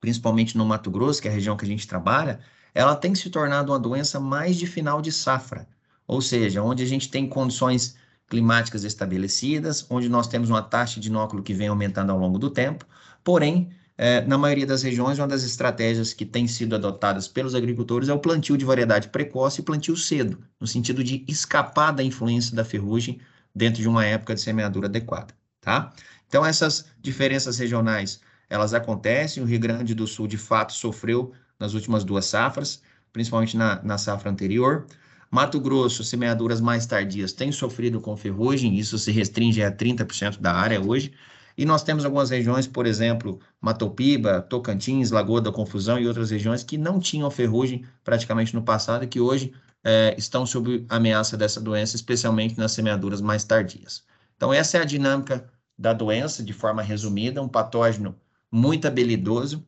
principalmente 0.00 0.56
no 0.56 0.64
Mato 0.64 0.90
Grosso, 0.90 1.20
que 1.20 1.28
é 1.28 1.30
a 1.30 1.34
região 1.34 1.56
que 1.56 1.64
a 1.64 1.68
gente 1.68 1.86
trabalha, 1.86 2.40
ela 2.74 2.96
tem 2.96 3.14
se 3.14 3.30
tornado 3.30 3.72
uma 3.72 3.78
doença 3.78 4.18
mais 4.18 4.56
de 4.56 4.66
final 4.66 5.02
de 5.02 5.12
safra, 5.12 5.68
ou 6.06 6.20
seja, 6.20 6.62
onde 6.62 6.82
a 6.82 6.86
gente 6.86 7.08
tem 7.08 7.28
condições 7.28 7.96
climáticas 8.28 8.84
estabelecidas, 8.84 9.84
onde 9.90 10.08
nós 10.08 10.28
temos 10.28 10.48
uma 10.48 10.62
taxa 10.62 11.00
de 11.00 11.08
inóculo 11.08 11.42
que 11.42 11.52
vem 11.52 11.68
aumentando 11.68 12.12
ao 12.12 12.18
longo 12.18 12.38
do 12.38 12.48
tempo, 12.48 12.86
porém, 13.24 13.70
é, 13.98 14.22
na 14.22 14.38
maioria 14.38 14.66
das 14.66 14.82
regiões, 14.82 15.18
uma 15.18 15.28
das 15.28 15.42
estratégias 15.42 16.14
que 16.14 16.24
tem 16.24 16.46
sido 16.46 16.74
adotadas 16.74 17.28
pelos 17.28 17.54
agricultores 17.54 18.08
é 18.08 18.14
o 18.14 18.18
plantio 18.18 18.56
de 18.56 18.64
variedade 18.64 19.08
precoce 19.08 19.60
e 19.60 19.64
plantio 19.64 19.96
cedo, 19.96 20.38
no 20.58 20.66
sentido 20.66 21.04
de 21.04 21.24
escapar 21.28 21.92
da 21.92 22.02
influência 22.02 22.56
da 22.56 22.64
ferrugem 22.64 23.20
dentro 23.54 23.82
de 23.82 23.88
uma 23.88 24.06
época 24.06 24.34
de 24.34 24.40
semeadura 24.40 24.86
adequada, 24.86 25.34
tá? 25.60 25.92
Então, 26.28 26.46
essas 26.46 26.86
diferenças 27.02 27.58
regionais, 27.58 28.20
elas 28.50 28.74
acontecem, 28.74 29.42
o 29.42 29.46
Rio 29.46 29.60
Grande 29.60 29.94
do 29.94 30.06
Sul, 30.06 30.26
de 30.26 30.36
fato, 30.36 30.72
sofreu 30.72 31.32
nas 31.58 31.72
últimas 31.72 32.02
duas 32.02 32.26
safras, 32.26 32.82
principalmente 33.12 33.56
na, 33.56 33.80
na 33.82 33.96
safra 33.96 34.30
anterior, 34.30 34.86
Mato 35.30 35.60
Grosso, 35.60 36.02
semeaduras 36.02 36.60
mais 36.60 36.84
tardias, 36.86 37.32
têm 37.32 37.52
sofrido 37.52 38.00
com 38.00 38.16
ferrugem, 38.16 38.76
isso 38.76 38.98
se 38.98 39.12
restringe 39.12 39.62
a 39.62 39.70
30% 39.70 40.40
da 40.40 40.52
área 40.52 40.80
hoje, 40.80 41.12
e 41.56 41.64
nós 41.64 41.84
temos 41.84 42.04
algumas 42.04 42.30
regiões, 42.30 42.66
por 42.66 42.86
exemplo, 42.86 43.38
Matopiba, 43.60 44.40
Tocantins, 44.40 45.10
Lagoa 45.10 45.40
da 45.40 45.52
Confusão 45.52 45.98
e 45.98 46.08
outras 46.08 46.30
regiões 46.30 46.64
que 46.64 46.76
não 46.76 46.98
tinham 46.98 47.30
ferrugem 47.30 47.84
praticamente 48.02 48.54
no 48.54 48.62
passado 48.62 49.04
e 49.04 49.06
que 49.06 49.20
hoje 49.20 49.52
é, 49.84 50.14
estão 50.18 50.44
sob 50.44 50.84
ameaça 50.88 51.36
dessa 51.36 51.60
doença, 51.60 51.96
especialmente 51.96 52.58
nas 52.58 52.72
semeaduras 52.72 53.20
mais 53.20 53.44
tardias. 53.44 54.02
Então, 54.36 54.52
essa 54.52 54.78
é 54.78 54.80
a 54.80 54.84
dinâmica 54.84 55.48
da 55.78 55.92
doença, 55.92 56.42
de 56.42 56.52
forma 56.52 56.82
resumida, 56.82 57.42
um 57.42 57.48
patógeno 57.48 58.16
muito 58.50 58.86
habilidoso 58.86 59.64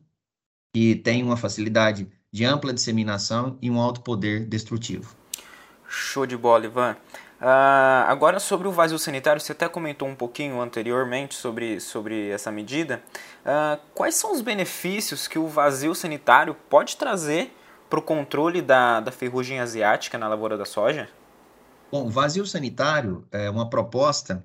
e 0.75 0.95
tem 0.95 1.23
uma 1.23 1.37
facilidade 1.37 2.07
de 2.31 2.45
ampla 2.45 2.73
disseminação 2.73 3.57
e 3.61 3.69
um 3.69 3.79
alto 3.79 4.01
poder 4.01 4.45
destrutivo. 4.45 5.15
Show 5.87 6.25
de 6.25 6.35
bola, 6.35 6.65
Ivan. 6.65 6.97
Uh, 7.39 8.07
agora 8.07 8.39
sobre 8.39 8.67
o 8.67 8.71
vazio 8.71 8.97
sanitário, 8.97 9.39
você 9.41 9.51
até 9.51 9.67
comentou 9.67 10.07
um 10.07 10.15
pouquinho 10.15 10.61
anteriormente 10.61 11.35
sobre, 11.35 11.79
sobre 11.79 12.29
essa 12.29 12.51
medida. 12.51 13.03
Uh, 13.45 13.79
quais 13.93 14.15
são 14.15 14.31
os 14.31 14.41
benefícios 14.41 15.27
que 15.27 15.37
o 15.37 15.47
vazio 15.47 15.93
sanitário 15.93 16.55
pode 16.69 16.97
trazer 16.97 17.53
para 17.89 17.99
o 17.99 18.01
controle 18.01 18.61
da, 18.61 19.01
da 19.01 19.11
ferrugem 19.11 19.59
asiática 19.59 20.17
na 20.17 20.27
lavoura 20.27 20.57
da 20.57 20.65
soja? 20.65 21.09
Bom, 21.91 22.07
o 22.07 22.09
vazio 22.09 22.45
sanitário 22.45 23.27
é 23.31 23.49
uma 23.49 23.69
proposta 23.69 24.43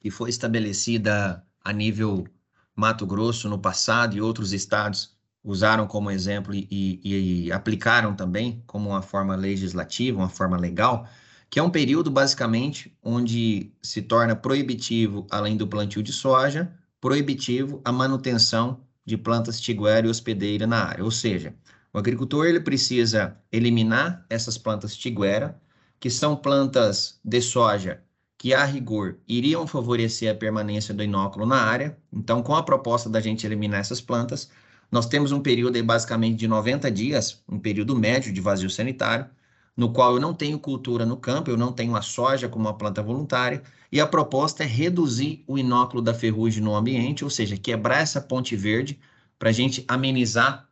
que 0.00 0.10
foi 0.10 0.30
estabelecida 0.30 1.44
a 1.62 1.72
nível 1.72 2.24
Mato 2.74 3.06
Grosso 3.06 3.48
no 3.48 3.58
passado 3.58 4.16
e 4.16 4.20
outros 4.20 4.52
estados 4.52 5.14
usaram 5.42 5.86
como 5.86 6.10
exemplo 6.10 6.54
e, 6.54 6.68
e, 6.70 7.44
e 7.46 7.52
aplicaram 7.52 8.14
também 8.14 8.62
como 8.66 8.90
uma 8.90 9.02
forma 9.02 9.36
legislativa, 9.36 10.18
uma 10.18 10.28
forma 10.28 10.56
legal 10.56 11.06
que 11.54 11.60
é 11.60 11.62
um 11.62 11.70
período 11.70 12.10
basicamente 12.10 12.92
onde 13.00 13.72
se 13.80 14.02
torna 14.02 14.34
proibitivo, 14.34 15.24
além 15.30 15.56
do 15.56 15.68
plantio 15.68 16.02
de 16.02 16.12
soja, 16.12 16.72
proibitivo 17.00 17.80
a 17.84 17.92
manutenção 17.92 18.80
de 19.04 19.16
plantas 19.16 19.60
tiguera 19.60 20.04
e 20.04 20.10
hospedeira 20.10 20.66
na 20.66 20.84
área. 20.84 21.04
Ou 21.04 21.12
seja, 21.12 21.54
o 21.92 21.98
agricultor 21.98 22.46
ele 22.46 22.58
precisa 22.58 23.36
eliminar 23.52 24.26
essas 24.28 24.58
plantas 24.58 24.96
tiguera, 24.96 25.56
que 26.00 26.10
são 26.10 26.34
plantas 26.34 27.20
de 27.24 27.40
soja 27.40 28.02
que, 28.44 28.52
a 28.52 28.62
rigor, 28.66 29.16
iriam 29.26 29.66
favorecer 29.66 30.30
a 30.30 30.34
permanência 30.34 30.92
do 30.92 31.02
inóculo 31.02 31.46
na 31.46 31.62
área. 31.62 31.96
Então, 32.12 32.42
com 32.42 32.54
a 32.54 32.62
proposta 32.62 33.08
da 33.08 33.18
gente 33.18 33.46
eliminar 33.46 33.80
essas 33.80 34.02
plantas, 34.02 34.50
nós 34.92 35.06
temos 35.06 35.32
um 35.32 35.40
período 35.40 35.76
aí, 35.76 35.82
basicamente 35.82 36.36
de 36.36 36.46
90 36.46 36.90
dias, 36.90 37.42
um 37.48 37.58
período 37.58 37.96
médio 37.96 38.30
de 38.30 38.42
vazio 38.42 38.68
sanitário, 38.68 39.30
no 39.74 39.94
qual 39.94 40.16
eu 40.16 40.20
não 40.20 40.34
tenho 40.34 40.58
cultura 40.58 41.06
no 41.06 41.16
campo, 41.16 41.50
eu 41.50 41.56
não 41.56 41.72
tenho 41.72 41.96
a 41.96 42.02
soja 42.02 42.46
como 42.46 42.66
uma 42.66 42.76
planta 42.76 43.02
voluntária, 43.02 43.62
e 43.90 43.98
a 43.98 44.06
proposta 44.06 44.62
é 44.62 44.66
reduzir 44.66 45.42
o 45.46 45.56
inóculo 45.56 46.02
da 46.02 46.12
ferrugem 46.12 46.62
no 46.62 46.76
ambiente, 46.76 47.24
ou 47.24 47.30
seja, 47.30 47.56
quebrar 47.56 48.02
essa 48.02 48.20
ponte 48.20 48.54
verde 48.54 49.00
para 49.38 49.48
a 49.48 49.52
gente 49.52 49.86
amenizar 49.88 50.68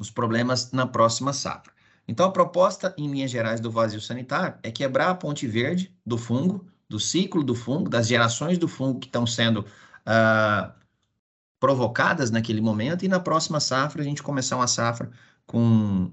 os 0.00 0.10
problemas 0.10 0.72
na 0.72 0.84
próxima 0.84 1.32
safra. 1.32 1.72
Então, 2.08 2.26
a 2.26 2.32
proposta, 2.32 2.92
em 2.98 3.08
linhas 3.08 3.30
gerais, 3.30 3.60
do 3.60 3.70
vazio 3.70 4.00
sanitário 4.00 4.58
é 4.64 4.72
quebrar 4.72 5.10
a 5.10 5.14
ponte 5.14 5.46
verde 5.46 5.94
do 6.04 6.18
fungo, 6.18 6.73
do 6.94 7.00
ciclo 7.00 7.42
do 7.42 7.56
fungo, 7.56 7.90
das 7.90 8.06
gerações 8.06 8.56
do 8.56 8.68
fungo 8.68 9.00
que 9.00 9.06
estão 9.06 9.26
sendo 9.26 9.66
uh, 10.06 10.72
provocadas 11.58 12.30
naquele 12.30 12.60
momento, 12.60 13.04
e 13.04 13.08
na 13.08 13.18
próxima 13.18 13.58
safra 13.58 14.00
a 14.00 14.04
gente 14.04 14.22
começar 14.22 14.54
uma 14.54 14.68
safra 14.68 15.10
com 15.44 16.12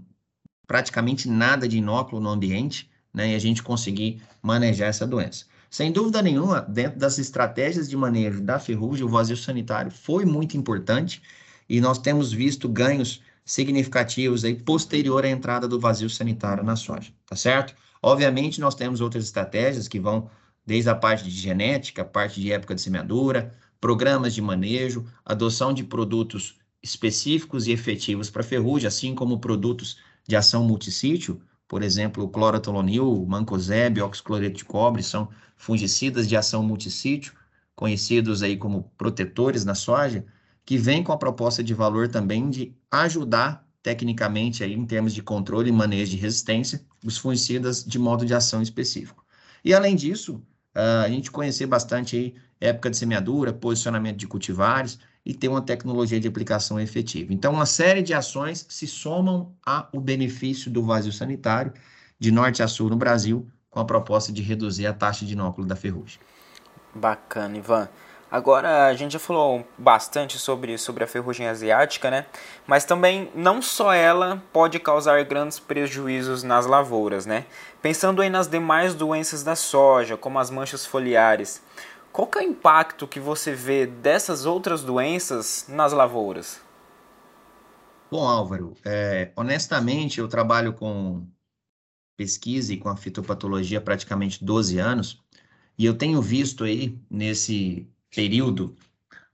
praticamente 0.65 1.29
nada 1.29 1.67
de 1.67 1.77
inóculo 1.77 2.19
no 2.19 2.29
ambiente, 2.29 2.89
né, 3.13 3.33
e 3.33 3.35
a 3.35 3.39
gente 3.39 3.61
conseguir 3.61 4.23
manejar 4.41 4.88
essa 4.88 5.05
doença. 5.05 5.45
Sem 5.69 5.91
dúvida 5.91 6.19
nenhuma, 6.19 6.61
dentro 6.61 6.97
das 6.97 7.19
estratégias 7.19 7.88
de 7.88 7.95
manejo 7.95 8.41
da 8.41 8.57
ferrugem, 8.57 9.05
o 9.05 9.09
vazio 9.09 9.38
sanitário 9.38 9.91
foi 9.91 10.25
muito 10.25 10.57
importante 10.57 11.21
e 11.69 11.79
nós 11.79 12.00
temos 12.00 12.33
visto 12.33 12.67
ganhos 12.67 13.21
significativos 13.45 14.43
aí 14.43 14.55
posterior 14.55 15.25
à 15.25 15.29
entrada 15.29 15.67
do 15.67 15.79
vazio 15.79 16.09
sanitário 16.09 16.63
na 16.63 16.75
soja, 16.75 17.11
tá 17.27 17.35
certo? 17.35 17.75
Obviamente, 18.01 18.59
nós 18.59 18.73
temos 18.73 19.00
outras 19.00 19.25
estratégias 19.25 19.88
que 19.88 20.00
vão 20.00 20.27
desde 20.65 20.89
a 20.89 20.96
parte 20.96 21.24
de 21.24 21.32
genética, 21.32 22.06
parte 22.06 22.39
de 22.39 22.51
época 22.51 22.75
de 22.75 22.82
semeadura, 22.82 23.53
programas 23.80 24.34
de 24.34 24.41
manejo, 24.41 25.06
adoção 25.25 25.74
de 25.74 25.84
produtos 25.84 26.60
específicos 26.84 27.68
e 27.68 27.72
efetivos 27.72 28.30
para 28.30 28.44
ferrugem, 28.44 28.88
assim 28.88 29.15
como 29.15 29.39
produtos 29.39 29.98
de 30.27 30.36
ação 30.36 30.63
multissítio, 30.63 31.41
por 31.68 31.84
exemplo, 31.84 32.25
o 32.25 32.30
clorotolonil, 32.30 33.25
mancozeb, 33.25 34.01
oxicloreto 34.01 34.58
de 34.58 34.65
cobre, 34.65 35.01
são 35.01 35.30
fungicidas 35.56 36.27
de 36.27 36.36
ação 36.36 36.62
multissítio, 36.62 37.34
conhecidos 37.75 38.44
aí 38.44 38.58
como 38.58 38.91
protetores 38.98 39.63
na 39.63 39.74
soja, 39.74 40.25
que 40.65 40.77
vem 40.77 41.01
com 41.01 41.13
a 41.13 41.18
proposta 41.18 41.63
de 41.63 41.74
valor 41.74 42.10
também 42.10 42.50
de 42.50 42.75
ajudar 42.91 43.65
tecnicamente 43.82 44.63
aí 44.63 44.74
em 44.74 44.86
termos 44.86 45.13
de 45.13 45.24
controle 45.24 45.70
e 45.70 45.72
manejo 45.72 46.12
de 46.12 46.18
resistência 46.18 46.86
os 47.06 47.18
fungicidas 47.18 47.84
de 47.84 47.98
modo 47.98 48.25
de 48.25 48.34
ação 48.34 48.62
específico. 48.62 49.25
E 49.63 49.74
além 49.74 49.96
disso, 49.96 50.44
a 50.74 51.10
gente 51.10 51.30
conhecer 51.30 51.66
bastante 51.66 52.16
aí 52.16 52.36
época 52.60 52.90
de 52.90 52.98
semeadura, 52.98 53.51
posicionamento 53.51 54.18
de 54.18 54.28
cultivares 54.28 55.00
e 55.25 55.34
ter 55.34 55.48
uma 55.48 55.62
tecnologia 55.62 56.20
de 56.20 56.28
aplicação 56.28 56.80
efetiva. 56.80 57.34
Então, 57.34 57.54
uma 57.54 57.66
série 57.66 58.01
de 58.01 58.13
ações 58.13 58.66
se 58.70 58.88
somam 58.88 59.54
ao 59.66 60.00
benefício 60.00 60.72
do 60.72 60.84
vazio 60.84 61.12
sanitário 61.12 61.74
de 62.20 62.32
norte 62.32 62.62
a 62.62 62.68
sul 62.68 62.90
no 62.90 62.96
Brasil, 62.96 63.48
com 63.70 63.80
a 63.80 63.86
proposta 63.86 64.32
de 64.32 64.42
reduzir 64.42 64.86
a 64.86 64.94
taxa 64.94 65.25
de 65.25 65.34
inóculo 65.34 65.66
da 65.66 65.75
ferrugem. 65.75 66.20
Bacana, 66.94 67.58
Ivan. 67.58 67.90
Agora, 68.31 68.85
a 68.88 68.93
gente 68.93 69.11
já 69.11 69.19
falou 69.19 69.67
bastante 69.77 70.39
sobre, 70.39 70.77
sobre 70.77 71.03
a 71.03 71.07
ferrugem 71.07 71.50
asiática, 71.50 72.09
né? 72.09 72.25
Mas 72.65 72.85
também 72.85 73.29
não 73.35 73.61
só 73.61 73.91
ela 73.91 74.41
pode 74.53 74.79
causar 74.79 75.21
grandes 75.25 75.59
prejuízos 75.59 76.41
nas 76.41 76.65
lavouras, 76.65 77.25
né? 77.25 77.45
Pensando 77.81 78.21
aí 78.21 78.29
nas 78.29 78.47
demais 78.47 78.95
doenças 78.95 79.43
da 79.43 79.53
soja, 79.53 80.15
como 80.15 80.39
as 80.39 80.50
manchas 80.50 80.85
foliares, 80.85 81.61
qual 82.13 82.25
que 82.25 82.39
é 82.39 82.41
o 82.41 82.45
impacto 82.45 83.05
que 83.05 83.19
você 83.19 83.53
vê 83.53 83.85
dessas 83.85 84.45
outras 84.45 84.81
doenças 84.81 85.65
nas 85.67 85.91
lavouras? 85.91 86.61
Bom, 88.09 88.25
Álvaro, 88.25 88.75
é, 88.85 89.33
honestamente, 89.35 90.21
eu 90.21 90.27
trabalho 90.29 90.71
com 90.71 91.27
pesquisa 92.15 92.73
e 92.73 92.77
com 92.77 92.88
a 92.88 92.95
fitopatologia 92.95 93.79
há 93.79 93.81
praticamente 93.81 94.41
12 94.41 94.79
anos, 94.79 95.21
e 95.77 95.85
eu 95.85 95.97
tenho 95.97 96.21
visto 96.21 96.63
aí, 96.63 96.97
nesse 97.09 97.89
período, 98.12 98.75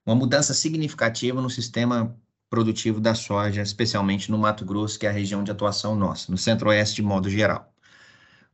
uma 0.05 0.15
mudança 0.15 0.53
significativa 0.53 1.41
no 1.41 1.49
sistema 1.49 2.15
produtivo 2.49 2.99
da 3.01 3.13
soja, 3.13 3.61
especialmente 3.61 4.31
no 4.31 4.37
Mato 4.37 4.63
Grosso, 4.63 4.97
que 4.97 5.05
é 5.05 5.09
a 5.09 5.13
região 5.13 5.43
de 5.43 5.51
atuação 5.51 5.95
nossa, 5.95 6.31
no 6.31 6.37
centro-oeste 6.37 6.95
de 6.95 7.01
modo 7.01 7.29
geral. 7.29 7.73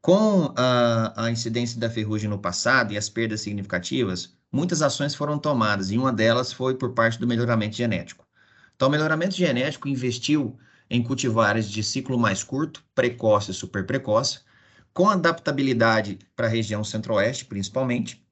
Com 0.02 0.54
a, 0.58 1.26
a 1.26 1.32
incidência 1.32 1.80
da 1.80 1.90
ferrugem 1.90 2.30
no 2.30 2.40
passado 2.40 2.94
e 2.94 2.98
as 2.98 3.10
perdas 3.10 3.42
significativas, 3.42 4.36
muitas 4.52 4.82
ações 4.82 5.16
foram 5.16 5.38
tomadas 5.38 5.92
e 5.92 5.98
uma 5.98 6.12
delas 6.12 6.52
foi 6.52 6.76
por 6.76 6.94
parte 6.94 7.20
do 7.20 7.28
melhoramento 7.28 7.76
genético. 7.76 8.26
Então, 8.76 8.88
o 8.88 8.92
melhoramento 8.92 9.36
genético 9.36 9.88
investiu 9.88 10.58
em 10.90 11.02
cultivares 11.02 11.70
de 11.70 11.84
ciclo 11.84 12.18
mais 12.20 12.44
curto, 12.44 12.84
precoce 12.94 13.52
e 13.52 13.54
super 13.54 13.86
precoce, 13.86 14.40
com 14.94 15.10
adaptabilidade 15.10 16.20
para 16.36 16.48
a 16.48 16.50
região 16.50 16.84
centro-oeste, 16.84 17.46
principalmente, 17.46 18.23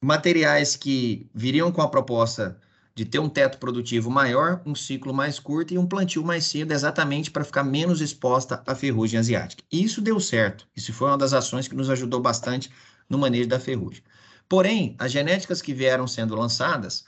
materiais 0.00 0.76
que 0.76 1.28
viriam 1.34 1.70
com 1.70 1.82
a 1.82 1.88
proposta 1.88 2.58
de 2.94 3.04
ter 3.04 3.18
um 3.18 3.28
teto 3.28 3.58
produtivo 3.58 4.10
maior, 4.10 4.60
um 4.66 4.74
ciclo 4.74 5.14
mais 5.14 5.38
curto 5.38 5.72
e 5.72 5.78
um 5.78 5.86
plantio 5.86 6.24
mais 6.24 6.44
cedo, 6.46 6.72
exatamente 6.72 7.30
para 7.30 7.44
ficar 7.44 7.64
menos 7.64 8.00
exposta 8.00 8.62
à 8.66 8.74
ferrugem 8.74 9.18
asiática. 9.18 9.62
E 9.70 9.82
isso 9.82 10.00
deu 10.00 10.18
certo. 10.18 10.66
Isso 10.76 10.92
foi 10.92 11.08
uma 11.08 11.18
das 11.18 11.32
ações 11.32 11.68
que 11.68 11.74
nos 11.74 11.88
ajudou 11.88 12.20
bastante 12.20 12.70
no 13.08 13.18
manejo 13.18 13.48
da 13.48 13.60
ferrugem. 13.60 14.02
Porém, 14.48 14.96
as 14.98 15.12
genéticas 15.12 15.62
que 15.62 15.72
vieram 15.72 16.06
sendo 16.06 16.34
lançadas, 16.34 17.00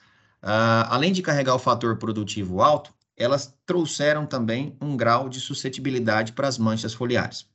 uh, 0.42 0.86
além 0.88 1.12
de 1.12 1.22
carregar 1.22 1.54
o 1.54 1.58
fator 1.58 1.96
produtivo 1.96 2.62
alto, 2.62 2.94
elas 3.16 3.54
trouxeram 3.66 4.24
também 4.26 4.76
um 4.80 4.96
grau 4.96 5.28
de 5.28 5.40
suscetibilidade 5.40 6.32
para 6.32 6.48
as 6.48 6.56
manchas 6.56 6.94
foliares. 6.94 7.46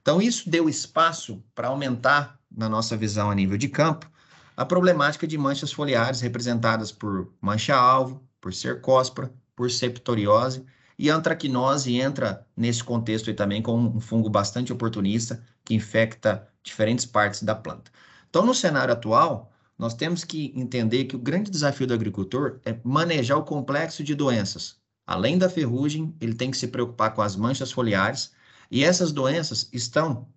Então, 0.00 0.20
isso 0.20 0.50
deu 0.50 0.68
espaço 0.68 1.42
para 1.54 1.68
aumentar, 1.68 2.38
na 2.50 2.68
nossa 2.68 2.96
visão 2.96 3.30
a 3.30 3.34
nível 3.34 3.56
de 3.56 3.68
campo, 3.68 4.10
a 4.56 4.64
problemática 4.64 5.26
de 5.26 5.36
manchas 5.36 5.72
foliares 5.72 6.20
representadas 6.20 6.92
por 6.92 7.32
mancha-alvo, 7.40 8.22
por 8.40 8.52
cercóspora, 8.52 9.32
por 9.56 9.70
septoriose, 9.70 10.64
e 10.98 11.10
a 11.10 11.16
antracnose 11.16 11.96
entra 11.96 12.46
nesse 12.56 12.82
contexto 12.84 13.28
aí 13.28 13.34
também 13.34 13.60
como 13.60 13.96
um 13.96 14.00
fungo 14.00 14.30
bastante 14.30 14.72
oportunista 14.72 15.42
que 15.64 15.74
infecta 15.74 16.48
diferentes 16.62 17.04
partes 17.04 17.42
da 17.42 17.54
planta. 17.54 17.90
Então, 18.30 18.46
no 18.46 18.54
cenário 18.54 18.92
atual, 18.92 19.50
nós 19.78 19.94
temos 19.94 20.22
que 20.22 20.52
entender 20.54 21.04
que 21.04 21.16
o 21.16 21.18
grande 21.18 21.50
desafio 21.50 21.86
do 21.86 21.94
agricultor 21.94 22.60
é 22.64 22.78
manejar 22.84 23.36
o 23.36 23.44
complexo 23.44 24.04
de 24.04 24.14
doenças. 24.14 24.76
Além 25.06 25.36
da 25.36 25.50
ferrugem, 25.50 26.14
ele 26.20 26.34
tem 26.34 26.50
que 26.50 26.56
se 26.56 26.68
preocupar 26.68 27.12
com 27.12 27.22
as 27.22 27.36
manchas 27.36 27.72
foliares, 27.72 28.32
e 28.70 28.84
essas 28.84 29.12
doenças 29.12 29.68
estão 29.72 30.28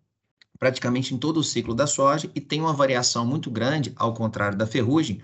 praticamente 0.59 1.13
em 1.13 1.17
todo 1.17 1.37
o 1.37 1.43
ciclo 1.43 1.73
da 1.73 1.87
soja 1.87 2.29
e 2.33 2.41
tem 2.41 2.61
uma 2.61 2.73
variação 2.73 3.25
muito 3.25 3.49
grande, 3.49 3.93
ao 3.95 4.13
contrário 4.13 4.57
da 4.57 4.67
ferrugem, 4.67 5.21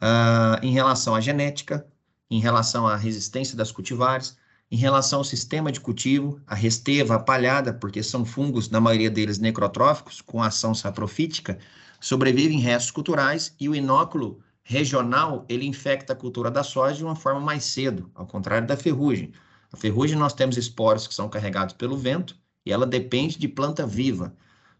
uh, 0.00 0.64
em 0.64 0.72
relação 0.72 1.14
à 1.14 1.20
genética, 1.20 1.86
em 2.30 2.40
relação 2.40 2.86
à 2.86 2.96
resistência 2.96 3.56
das 3.56 3.72
cultivares, 3.72 4.36
em 4.70 4.76
relação 4.76 5.18
ao 5.18 5.24
sistema 5.24 5.72
de 5.72 5.80
cultivo, 5.80 6.40
a 6.46 6.54
resteva, 6.54 7.16
a 7.16 7.18
palhada, 7.18 7.72
porque 7.74 8.02
são 8.02 8.24
fungos, 8.24 8.70
na 8.70 8.80
maioria 8.80 9.10
deles 9.10 9.38
necrotróficos, 9.38 10.20
com 10.20 10.42
ação 10.42 10.74
saprofítica, 10.74 11.58
sobrevivem 12.00 12.58
em 12.58 12.60
restos 12.60 12.92
culturais 12.92 13.54
e 13.58 13.68
o 13.68 13.74
inóculo 13.74 14.40
regional, 14.62 15.44
ele 15.48 15.66
infecta 15.66 16.12
a 16.12 16.16
cultura 16.16 16.50
da 16.50 16.62
soja 16.62 16.96
de 16.96 17.04
uma 17.04 17.16
forma 17.16 17.40
mais 17.40 17.64
cedo, 17.64 18.10
ao 18.14 18.26
contrário 18.26 18.68
da 18.68 18.76
ferrugem. 18.76 19.32
A 19.72 19.76
ferrugem 19.76 20.16
nós 20.16 20.32
temos 20.32 20.56
esporos 20.56 21.08
que 21.08 21.14
são 21.14 21.28
carregados 21.28 21.74
pelo 21.74 21.96
vento 21.96 22.36
e 22.64 22.72
ela 22.72 22.86
depende 22.86 23.36
de 23.36 23.48
planta 23.48 23.84
viva. 23.84 24.34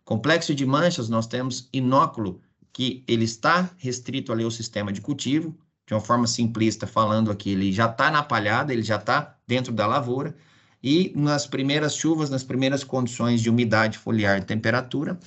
Complexo 0.05 0.55
de 0.55 0.67
manchas, 0.67 1.09
nós 1.09 1.27
temos 1.27 1.69
inóculo, 1.73 2.41
que 2.73 3.05
ele 3.07 3.25
está 3.25 3.71
restrito 3.79 4.33
ali 4.33 4.45
ao 4.45 4.51
sistema 4.51 4.93
de 4.93 5.01
cultivo, 5.01 5.57
de 5.87 5.95
uma 5.95 6.01
forma 6.01 6.27
simplista, 6.27 6.87
falando 6.87 7.31
aqui, 7.31 7.51
ele 7.51 7.73
já 7.73 7.87
está 7.87 8.11
na 8.11 8.23
palhada, 8.23 8.73
ele 8.73 8.83
já 8.83 8.97
está 8.97 9.37
dentro 9.47 9.73
da 9.73 9.87
lavoura, 9.87 10.37
e 10.83 11.13
nas 11.17 11.47
primeiras 11.47 11.97
chuvas, 11.97 12.31
nas 12.31 12.45
primeiras 12.45 12.85
condições 12.85 13.43
de 13.43 13.51
umidade 13.51 13.99
foliar 13.99 14.39
e 14.39 14.45
temperatura, 14.45 15.19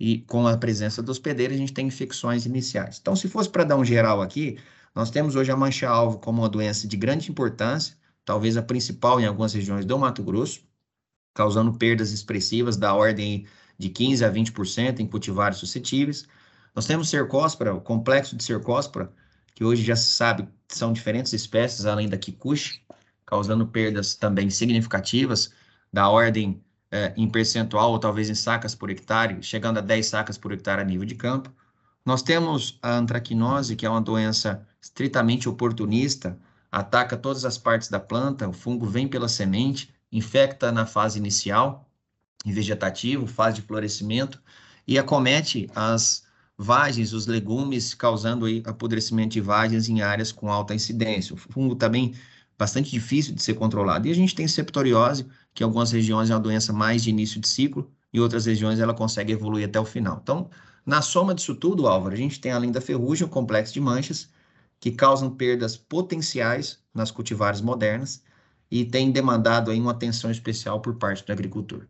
e 0.00 0.18
com 0.20 0.46
a 0.46 0.56
presença 0.56 1.02
dos 1.02 1.18
hospedeiros, 1.18 1.56
a 1.56 1.58
gente 1.58 1.72
tem 1.72 1.86
infecções 1.86 2.46
iniciais. 2.46 2.98
Então, 3.00 3.14
se 3.14 3.28
fosse 3.28 3.48
para 3.48 3.64
dar 3.64 3.76
um 3.76 3.84
geral 3.84 4.20
aqui, 4.20 4.58
nós 4.94 5.10
temos 5.10 5.36
hoje 5.36 5.52
a 5.52 5.56
mancha-alvo 5.56 6.18
como 6.18 6.42
uma 6.42 6.48
doença 6.48 6.88
de 6.88 6.96
grande 6.96 7.30
importância, 7.30 7.96
talvez 8.24 8.56
a 8.56 8.62
principal 8.62 9.20
em 9.20 9.26
algumas 9.26 9.52
regiões 9.52 9.84
do 9.84 9.98
Mato 9.98 10.22
Grosso, 10.22 10.62
causando 11.34 11.72
perdas 11.74 12.12
expressivas 12.12 12.76
da 12.76 12.94
ordem 12.94 13.46
de 13.78 13.88
15% 13.88 14.26
a 14.26 14.32
20% 14.32 15.00
em 15.00 15.06
cultivares 15.06 15.58
suscetíveis. 15.58 16.26
Nós 16.74 16.86
temos 16.86 17.08
cercóspora, 17.08 17.74
o 17.74 17.80
complexo 17.80 18.36
de 18.36 18.42
cercóspora, 18.42 19.12
que 19.54 19.64
hoje 19.64 19.82
já 19.82 19.96
se 19.96 20.08
sabe 20.08 20.48
são 20.68 20.92
diferentes 20.92 21.32
espécies, 21.32 21.84
além 21.84 22.08
da 22.08 22.16
kikuchi, 22.16 22.82
causando 23.26 23.66
perdas 23.66 24.14
também 24.14 24.48
significativas, 24.50 25.52
da 25.92 26.08
ordem 26.08 26.62
é, 26.90 27.12
em 27.16 27.28
percentual 27.28 27.90
ou 27.90 27.98
talvez 27.98 28.28
em 28.30 28.34
sacas 28.34 28.74
por 28.74 28.90
hectare, 28.90 29.42
chegando 29.42 29.78
a 29.78 29.80
10 29.80 30.06
sacas 30.06 30.38
por 30.38 30.52
hectare 30.52 30.80
a 30.80 30.84
nível 30.84 31.06
de 31.06 31.14
campo. 31.14 31.52
Nós 32.04 32.22
temos 32.22 32.78
a 32.82 32.96
antracnose, 32.96 33.76
que 33.76 33.86
é 33.86 33.90
uma 33.90 34.00
doença 34.00 34.66
estritamente 34.80 35.48
oportunista, 35.48 36.38
ataca 36.70 37.16
todas 37.16 37.44
as 37.44 37.56
partes 37.56 37.88
da 37.88 38.00
planta, 38.00 38.48
o 38.48 38.52
fungo 38.52 38.86
vem 38.86 39.06
pela 39.06 39.28
semente, 39.28 39.94
infecta 40.10 40.72
na 40.72 40.84
fase 40.84 41.18
inicial, 41.18 41.88
vegetativo, 42.50 43.26
fase 43.26 43.56
de 43.56 43.62
florescimento, 43.62 44.40
e 44.86 44.98
acomete 44.98 45.70
as 45.74 46.24
vagens, 46.56 47.12
os 47.12 47.26
legumes, 47.26 47.94
causando 47.94 48.46
aí 48.46 48.62
apodrecimento 48.64 49.34
de 49.34 49.40
vagens 49.40 49.88
em 49.88 50.00
áreas 50.00 50.32
com 50.32 50.50
alta 50.50 50.74
incidência. 50.74 51.34
O 51.34 51.36
fungo 51.36 51.74
também 51.74 52.14
bastante 52.58 52.90
difícil 52.90 53.34
de 53.34 53.42
ser 53.42 53.54
controlado. 53.54 54.06
E 54.06 54.10
a 54.10 54.14
gente 54.14 54.34
tem 54.34 54.46
septoriose, 54.46 55.26
que 55.52 55.62
em 55.62 55.66
algumas 55.66 55.90
regiões 55.92 56.30
é 56.30 56.34
uma 56.34 56.40
doença 56.40 56.72
mais 56.72 57.02
de 57.02 57.10
início 57.10 57.40
de 57.40 57.48
ciclo, 57.48 57.90
e 58.12 58.20
outras 58.20 58.46
regiões 58.46 58.78
ela 58.78 58.94
consegue 58.94 59.32
evoluir 59.32 59.66
até 59.66 59.80
o 59.80 59.84
final. 59.84 60.20
Então, 60.22 60.50
na 60.84 61.00
soma 61.02 61.34
disso 61.34 61.54
tudo, 61.54 61.86
Álvaro, 61.86 62.14
a 62.14 62.18
gente 62.18 62.40
tem 62.40 62.52
além 62.52 62.70
da 62.70 62.80
ferrugem 62.80 63.26
o 63.26 63.30
complexo 63.30 63.72
de 63.72 63.80
manchas, 63.80 64.28
que 64.78 64.90
causam 64.90 65.30
perdas 65.30 65.76
potenciais 65.76 66.80
nas 66.92 67.10
cultivares 67.10 67.60
modernas 67.60 68.22
e 68.70 68.84
tem 68.84 69.12
demandado 69.12 69.70
aí 69.70 69.80
uma 69.80 69.92
atenção 69.92 70.30
especial 70.30 70.80
por 70.80 70.96
parte 70.96 71.24
do 71.24 71.32
agricultor. 71.32 71.86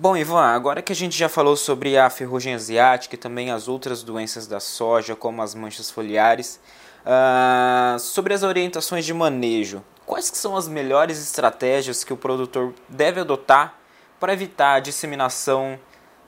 Bom, 0.00 0.16
Ivan, 0.16 0.46
agora 0.46 0.80
que 0.80 0.92
a 0.92 0.96
gente 0.96 1.14
já 1.14 1.28
falou 1.28 1.54
sobre 1.54 1.98
a 1.98 2.08
ferrugem 2.08 2.54
asiática 2.54 3.16
e 3.16 3.18
também 3.18 3.50
as 3.50 3.68
outras 3.68 4.02
doenças 4.02 4.46
da 4.46 4.58
soja, 4.58 5.14
como 5.14 5.42
as 5.42 5.54
manchas 5.54 5.90
foliares, 5.90 6.58
uh, 7.04 7.98
sobre 7.98 8.32
as 8.32 8.42
orientações 8.42 9.04
de 9.04 9.12
manejo, 9.12 9.84
quais 10.06 10.30
que 10.30 10.38
são 10.38 10.56
as 10.56 10.66
melhores 10.66 11.22
estratégias 11.22 12.02
que 12.02 12.14
o 12.14 12.16
produtor 12.16 12.72
deve 12.88 13.20
adotar 13.20 13.74
para 14.18 14.32
evitar 14.32 14.76
a 14.76 14.80
disseminação 14.80 15.78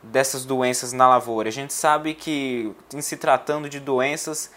dessas 0.02 0.44
doenças 0.44 0.92
na 0.92 1.08
lavoura? 1.08 1.48
A 1.48 1.52
gente 1.52 1.72
sabe 1.72 2.12
que, 2.12 2.74
em 2.92 3.00
se 3.00 3.16
tratando 3.16 3.70
de 3.70 3.80
doenças, 3.80 4.50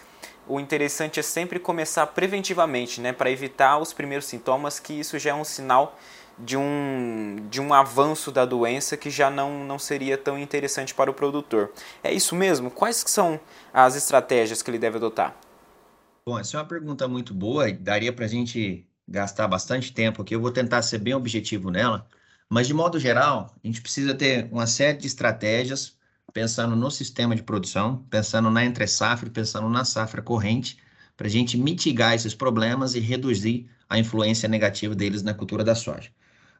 o 0.46 0.60
interessante 0.60 1.18
é 1.18 1.22
sempre 1.22 1.58
começar 1.58 2.06
preventivamente, 2.08 3.00
né, 3.00 3.14
para 3.14 3.30
evitar 3.30 3.78
os 3.78 3.94
primeiros 3.94 4.26
sintomas, 4.26 4.78
que 4.78 4.92
isso 4.92 5.18
já 5.18 5.30
é 5.30 5.34
um 5.34 5.42
sinal 5.42 5.96
de 6.38 6.56
um, 6.56 7.46
de 7.50 7.60
um 7.60 7.72
avanço 7.72 8.30
da 8.30 8.44
doença 8.44 8.96
que 8.96 9.10
já 9.10 9.30
não, 9.30 9.64
não 9.64 9.78
seria 9.78 10.18
tão 10.18 10.38
interessante 10.38 10.94
para 10.94 11.10
o 11.10 11.14
produtor. 11.14 11.72
É 12.02 12.12
isso 12.12 12.34
mesmo? 12.34 12.70
Quais 12.70 13.04
são 13.06 13.40
as 13.72 13.96
estratégias 13.96 14.62
que 14.62 14.70
ele 14.70 14.78
deve 14.78 14.96
adotar? 14.98 15.34
Bom, 16.26 16.38
essa 16.38 16.56
é 16.56 16.60
uma 16.60 16.66
pergunta 16.66 17.06
muito 17.06 17.32
boa 17.32 17.72
daria 17.72 18.12
para 18.12 18.24
a 18.24 18.28
gente 18.28 18.86
gastar 19.08 19.46
bastante 19.46 19.92
tempo 19.92 20.22
aqui. 20.22 20.34
Eu 20.34 20.40
vou 20.40 20.50
tentar 20.50 20.82
ser 20.82 20.98
bem 20.98 21.14
objetivo 21.14 21.70
nela, 21.70 22.06
mas 22.48 22.66
de 22.66 22.74
modo 22.74 22.98
geral, 22.98 23.54
a 23.62 23.66
gente 23.66 23.80
precisa 23.80 24.14
ter 24.14 24.48
uma 24.50 24.66
série 24.66 24.98
de 24.98 25.06
estratégias 25.06 25.96
pensando 26.32 26.76
no 26.76 26.90
sistema 26.90 27.34
de 27.34 27.42
produção, 27.42 28.04
pensando 28.10 28.50
na 28.50 28.64
entre-safra, 28.64 29.30
pensando 29.30 29.68
na 29.68 29.84
safra 29.84 30.20
corrente, 30.20 30.78
para 31.16 31.28
a 31.28 31.30
gente 31.30 31.56
mitigar 31.56 32.14
esses 32.14 32.34
problemas 32.34 32.94
e 32.94 33.00
reduzir 33.00 33.70
a 33.88 33.98
influência 33.98 34.48
negativa 34.48 34.94
deles 34.94 35.22
na 35.22 35.32
cultura 35.32 35.64
da 35.64 35.74
soja. 35.74 36.10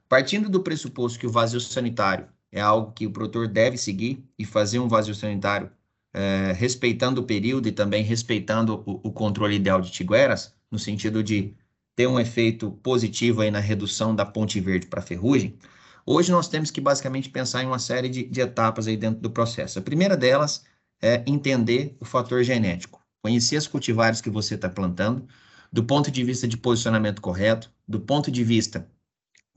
Partindo 0.09 0.49
do 0.49 0.63
pressuposto 0.63 1.19
que 1.19 1.27
o 1.27 1.31
vazio 1.31 1.61
sanitário 1.61 2.29
é 2.53 2.61
algo 2.61 2.93
que 2.93 3.07
o 3.07 3.11
produtor 3.11 3.49
deve 3.49 3.77
seguir 3.77 4.25
e 4.39 4.45
fazer 4.45 4.79
um 4.79 4.89
vazio 4.89 5.15
sanitário 5.15 5.71
é, 6.15 6.53
respeitando 6.53 7.21
o 7.21 7.25
período 7.25 7.69
e 7.69 7.73
também 7.73 8.03
respeitando 8.03 8.83
o, 8.87 9.09
o, 9.09 9.13
controle 9.13 9.57
ideal 9.57 9.81
de 9.81 9.91
tigueras, 9.91 10.55
no 10.71 10.79
sentido 10.79 11.23
de 11.23 11.55
ter 11.95 12.07
um 12.07 12.19
efeito 12.21 12.71
positivo 12.83 13.43
aí 13.43 13.51
na 13.51 13.59
redução 13.59 14.15
da 14.15 14.25
ponte 14.25 14.61
verde 14.61 14.87
para 14.87 15.03
ferrugem, 15.03 15.59
hoje 16.07 16.31
nós 16.31 16.49
temos 16.49 16.71
que 16.71 16.81
basicamente 16.81 17.29
pensar 17.29 17.63
em 17.63 17.67
uma 17.67 17.79
série 17.79 18.09
de, 18.09 18.25
de 18.25 18.41
etapas 18.41 18.87
aí 18.87 18.97
dentro 18.97 19.21
do 19.21 19.31
processo. 19.31 19.79
A 19.79 19.83
primeira 19.83 20.17
delas 20.17 20.65
é 21.03 21.23
entender 21.27 21.97
o 22.01 22.05
fator 22.05 22.43
genético, 22.43 23.03
conhecer 23.23 23.57
as 23.57 23.67
cultivares 23.67 24.21
que 24.21 24.31
você 24.31 24.55
está 24.55 24.69
plantando, 24.69 25.27
do 25.71 25.85
ponto 25.85 26.11
de 26.11 26.25
vista 26.25 26.47
de 26.47 26.57
posicionamento 26.57 27.21
correto, 27.21 27.71
do 27.87 28.01
ponto 28.01 28.31
de 28.31 28.45
vista 28.45 28.89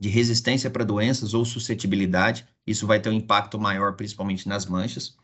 de 0.00 0.08
resistência 0.08 0.70
para 0.70 0.82
doenças 0.82 1.34
ou 1.34 1.44
suscetibilidade, 1.44 2.46
isso 2.66 2.86
vai 2.86 2.98
ter 2.98 3.10
um 3.10 3.12
impacto 3.12 3.60
maior, 3.60 3.92
principalmente 3.92 4.48
nas 4.48 4.64
manchas. 4.64 5.14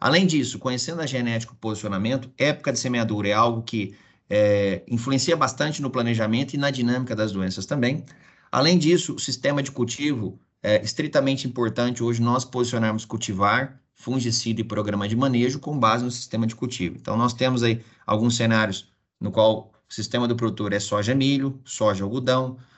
Além 0.00 0.26
disso, 0.26 0.58
conhecendo 0.58 1.00
a 1.00 1.06
genética 1.06 1.52
e 1.54 1.56
posicionamento, 1.56 2.30
época 2.36 2.72
de 2.72 2.78
semeadura 2.78 3.28
é 3.28 3.32
algo 3.32 3.62
que 3.62 3.94
é, 4.28 4.82
influencia 4.88 5.36
bastante 5.36 5.80
no 5.80 5.88
planejamento 5.88 6.54
e 6.54 6.58
na 6.58 6.70
dinâmica 6.70 7.14
das 7.14 7.30
doenças 7.30 7.64
também. 7.64 8.04
Além 8.50 8.76
disso, 8.76 9.14
o 9.14 9.18
sistema 9.18 9.62
de 9.62 9.70
cultivo 9.70 10.38
é 10.62 10.82
estritamente 10.82 11.46
importante 11.46 12.02
hoje 12.02 12.20
nós 12.20 12.44
posicionarmos 12.44 13.04
cultivar, 13.04 13.80
fungicida 13.94 14.60
e 14.60 14.64
programa 14.64 15.08
de 15.08 15.14
manejo 15.14 15.60
com 15.60 15.78
base 15.78 16.04
no 16.04 16.10
sistema 16.10 16.46
de 16.46 16.56
cultivo. 16.56 16.96
Então, 16.96 17.16
nós 17.16 17.32
temos 17.32 17.62
aí 17.62 17.80
alguns 18.04 18.36
cenários 18.36 18.88
no 19.20 19.30
qual 19.30 19.72
o 19.88 19.94
sistema 19.94 20.26
do 20.26 20.34
produtor 20.34 20.72
é 20.72 20.80
soja-milho, 20.80 21.60
soja-algodão, 21.64 22.56
soja 22.56 22.75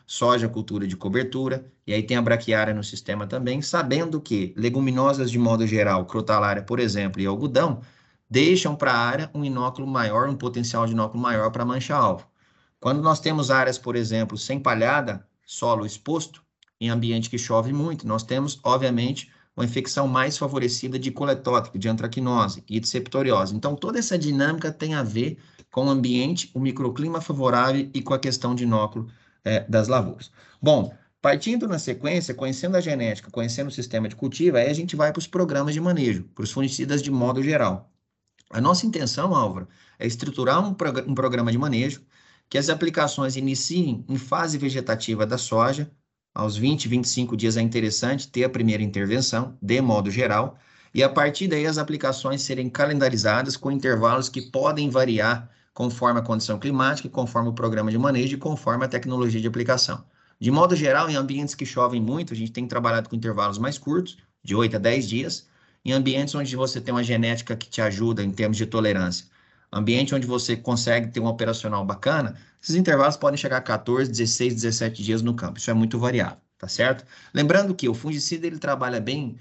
cultura 0.50 0.86
de 0.86 0.96
cobertura, 0.96 1.70
e 1.86 1.92
aí 1.92 2.02
tem 2.02 2.16
a 2.16 2.22
braquiária 2.22 2.72
no 2.72 2.82
sistema 2.82 3.26
também, 3.26 3.60
sabendo 3.60 4.20
que 4.20 4.54
leguminosas 4.56 5.30
de 5.30 5.38
modo 5.38 5.66
geral, 5.66 6.06
crotalária, 6.06 6.62
por 6.62 6.80
exemplo, 6.80 7.20
e 7.20 7.26
algodão, 7.26 7.82
deixam 8.28 8.74
para 8.74 8.92
a 8.92 8.98
área 8.98 9.30
um 9.34 9.44
inóculo 9.44 9.86
maior, 9.86 10.28
um 10.28 10.36
potencial 10.36 10.86
de 10.86 10.92
inóculo 10.92 11.22
maior 11.22 11.50
para 11.50 11.64
mancha-alvo. 11.64 12.26
Quando 12.80 13.02
nós 13.02 13.20
temos 13.20 13.50
áreas, 13.50 13.76
por 13.76 13.96
exemplo, 13.96 14.38
sem 14.38 14.58
palhada, 14.58 15.26
solo 15.44 15.84
exposto, 15.84 16.42
em 16.80 16.90
ambiente 16.90 17.28
que 17.28 17.38
chove 17.38 17.72
muito, 17.72 18.06
nós 18.06 18.22
temos, 18.22 18.60
obviamente, 18.62 19.30
uma 19.56 19.64
infecção 19.64 20.06
mais 20.06 20.38
favorecida 20.38 20.98
de 20.98 21.10
coletótrico, 21.10 21.78
de 21.78 21.88
antracnose 21.88 22.62
e 22.68 22.78
de 22.78 22.88
septoriose. 22.88 23.56
Então, 23.56 23.74
toda 23.74 23.98
essa 23.98 24.16
dinâmica 24.16 24.70
tem 24.70 24.94
a 24.94 25.02
ver 25.02 25.36
com 25.70 25.86
o 25.86 25.90
ambiente, 25.90 26.50
o 26.54 26.60
microclima 26.60 27.20
favorável 27.20 27.90
e 27.92 28.00
com 28.00 28.14
a 28.14 28.18
questão 28.18 28.54
de 28.54 28.62
inóculo 28.62 29.10
é, 29.44 29.60
das 29.68 29.88
lavouras. 29.88 30.30
Bom, 30.60 30.92
partindo 31.20 31.66
na 31.66 31.78
sequência, 31.78 32.34
conhecendo 32.34 32.76
a 32.76 32.80
genética, 32.80 33.30
conhecendo 33.30 33.68
o 33.68 33.72
sistema 33.72 34.08
de 34.08 34.16
cultivo, 34.16 34.56
aí 34.56 34.68
a 34.68 34.74
gente 34.74 34.96
vai 34.96 35.12
para 35.12 35.18
os 35.18 35.26
programas 35.26 35.74
de 35.74 35.80
manejo, 35.80 36.24
para 36.34 36.44
os 36.44 36.52
fungicidas 36.52 37.02
de 37.02 37.10
modo 37.10 37.42
geral. 37.42 37.90
A 38.50 38.60
nossa 38.60 38.86
intenção, 38.86 39.34
Álvaro, 39.34 39.68
é 39.98 40.06
estruturar 40.06 40.66
um, 40.66 40.72
prog 40.72 41.00
um 41.06 41.14
programa 41.14 41.52
de 41.52 41.58
manejo 41.58 42.02
que 42.48 42.56
as 42.56 42.70
aplicações 42.70 43.36
iniciem 43.36 44.04
em 44.08 44.16
fase 44.16 44.56
vegetativa 44.56 45.26
da 45.26 45.36
soja, 45.36 45.90
aos 46.34 46.56
20, 46.56 46.88
25 46.88 47.36
dias 47.36 47.56
é 47.56 47.60
interessante 47.60 48.28
ter 48.28 48.44
a 48.44 48.48
primeira 48.48 48.82
intervenção, 48.82 49.58
de 49.60 49.80
modo 49.80 50.10
geral, 50.10 50.56
e 50.94 51.02
a 51.02 51.08
partir 51.08 51.48
daí 51.48 51.66
as 51.66 51.78
aplicações 51.78 52.42
serem 52.42 52.70
calendarizadas 52.70 53.56
com 53.56 53.70
intervalos 53.70 54.28
que 54.28 54.42
podem 54.42 54.88
variar 54.88 55.50
conforme 55.78 56.18
a 56.18 56.22
condição 56.24 56.58
climática, 56.58 57.08
conforme 57.08 57.50
o 57.50 57.52
programa 57.52 57.88
de 57.88 57.96
manejo 57.96 58.34
e 58.34 58.36
conforme 58.36 58.84
a 58.84 58.88
tecnologia 58.88 59.40
de 59.40 59.46
aplicação. 59.46 60.04
De 60.40 60.50
modo 60.50 60.74
geral, 60.74 61.08
em 61.08 61.14
ambientes 61.14 61.54
que 61.54 61.64
chovem 61.64 62.02
muito, 62.02 62.32
a 62.32 62.36
gente 62.36 62.50
tem 62.50 62.66
trabalhado 62.66 63.08
com 63.08 63.14
intervalos 63.14 63.58
mais 63.58 63.78
curtos, 63.78 64.18
de 64.42 64.56
8 64.56 64.74
a 64.74 64.78
10 64.80 65.08
dias, 65.08 65.46
em 65.84 65.92
ambientes 65.92 66.34
onde 66.34 66.56
você 66.56 66.80
tem 66.80 66.92
uma 66.92 67.04
genética 67.04 67.54
que 67.54 67.68
te 67.68 67.80
ajuda 67.80 68.24
em 68.24 68.32
termos 68.32 68.56
de 68.56 68.66
tolerância, 68.66 69.26
ambiente 69.72 70.12
onde 70.16 70.26
você 70.26 70.56
consegue 70.56 71.12
ter 71.12 71.20
um 71.20 71.26
operacional 71.26 71.84
bacana, 71.84 72.34
esses 72.60 72.74
intervalos 72.74 73.16
podem 73.16 73.38
chegar 73.38 73.58
a 73.58 73.60
14, 73.60 74.10
16, 74.10 74.54
17 74.54 75.00
dias 75.00 75.22
no 75.22 75.32
campo. 75.32 75.60
Isso 75.60 75.70
é 75.70 75.74
muito 75.74 75.96
variável, 75.96 76.38
tá 76.58 76.66
certo? 76.66 77.04
Lembrando 77.32 77.72
que 77.72 77.88
o 77.88 77.94
fungicida 77.94 78.48
ele 78.48 78.58
trabalha 78.58 79.00
bem 79.00 79.38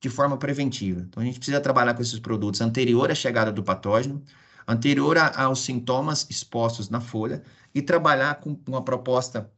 de 0.00 0.08
forma 0.08 0.36
preventiva. 0.36 1.00
Então 1.00 1.20
a 1.20 1.26
gente 1.26 1.40
precisa 1.40 1.60
trabalhar 1.60 1.94
com 1.94 2.02
esses 2.02 2.20
produtos 2.20 2.60
anterior 2.60 3.10
à 3.10 3.14
chegada 3.16 3.50
do 3.50 3.64
patógeno, 3.64 4.22
anterior 4.70 5.18
a, 5.18 5.44
aos 5.44 5.60
sintomas 5.60 6.26
expostos 6.30 6.88
na 6.88 7.00
folha 7.00 7.42
e 7.74 7.82
trabalhar 7.82 8.36
com 8.36 8.58
uma 8.66 8.82
proposta 8.82 9.50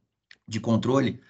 de 0.47 0.59
controle 0.59 1.21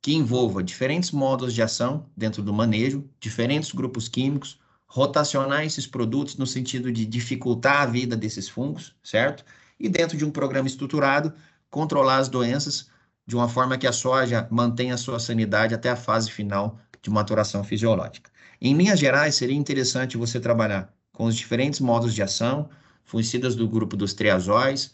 que 0.00 0.14
envolva 0.14 0.62
diferentes 0.62 1.10
modos 1.10 1.52
de 1.52 1.62
ação 1.62 2.08
dentro 2.16 2.42
do 2.42 2.52
manejo, 2.52 3.08
diferentes 3.18 3.72
grupos 3.72 4.08
químicos, 4.08 4.58
rotacionar 4.86 5.64
esses 5.64 5.86
produtos 5.86 6.36
no 6.36 6.46
sentido 6.46 6.92
de 6.92 7.04
dificultar 7.04 7.82
a 7.82 7.86
vida 7.86 8.16
desses 8.16 8.48
fungos, 8.48 8.94
certo? 9.02 9.44
E 9.78 9.88
dentro 9.88 10.16
de 10.16 10.24
um 10.24 10.30
programa 10.30 10.68
estruturado, 10.68 11.32
controlar 11.68 12.18
as 12.18 12.28
doenças 12.28 12.88
de 13.26 13.34
uma 13.34 13.48
forma 13.48 13.76
que 13.76 13.86
a 13.86 13.92
soja 13.92 14.46
mantenha 14.50 14.94
a 14.94 14.98
sua 14.98 15.18
sanidade 15.18 15.74
até 15.74 15.90
a 15.90 15.96
fase 15.96 16.30
final 16.30 16.78
de 17.02 17.10
maturação 17.10 17.64
fisiológica. 17.64 18.30
Em 18.60 18.74
linhas 18.74 18.98
gerais, 18.98 19.34
seria 19.34 19.56
interessante 19.56 20.16
você 20.16 20.40
trabalhar 20.40 20.94
com 21.12 21.24
os 21.24 21.34
diferentes 21.34 21.80
modos 21.80 22.14
de 22.14 22.22
ação, 22.22 22.70
fungicidas 23.06 23.54
do 23.54 23.66
grupo 23.66 23.96
dos 23.96 24.12
triazóis, 24.12 24.92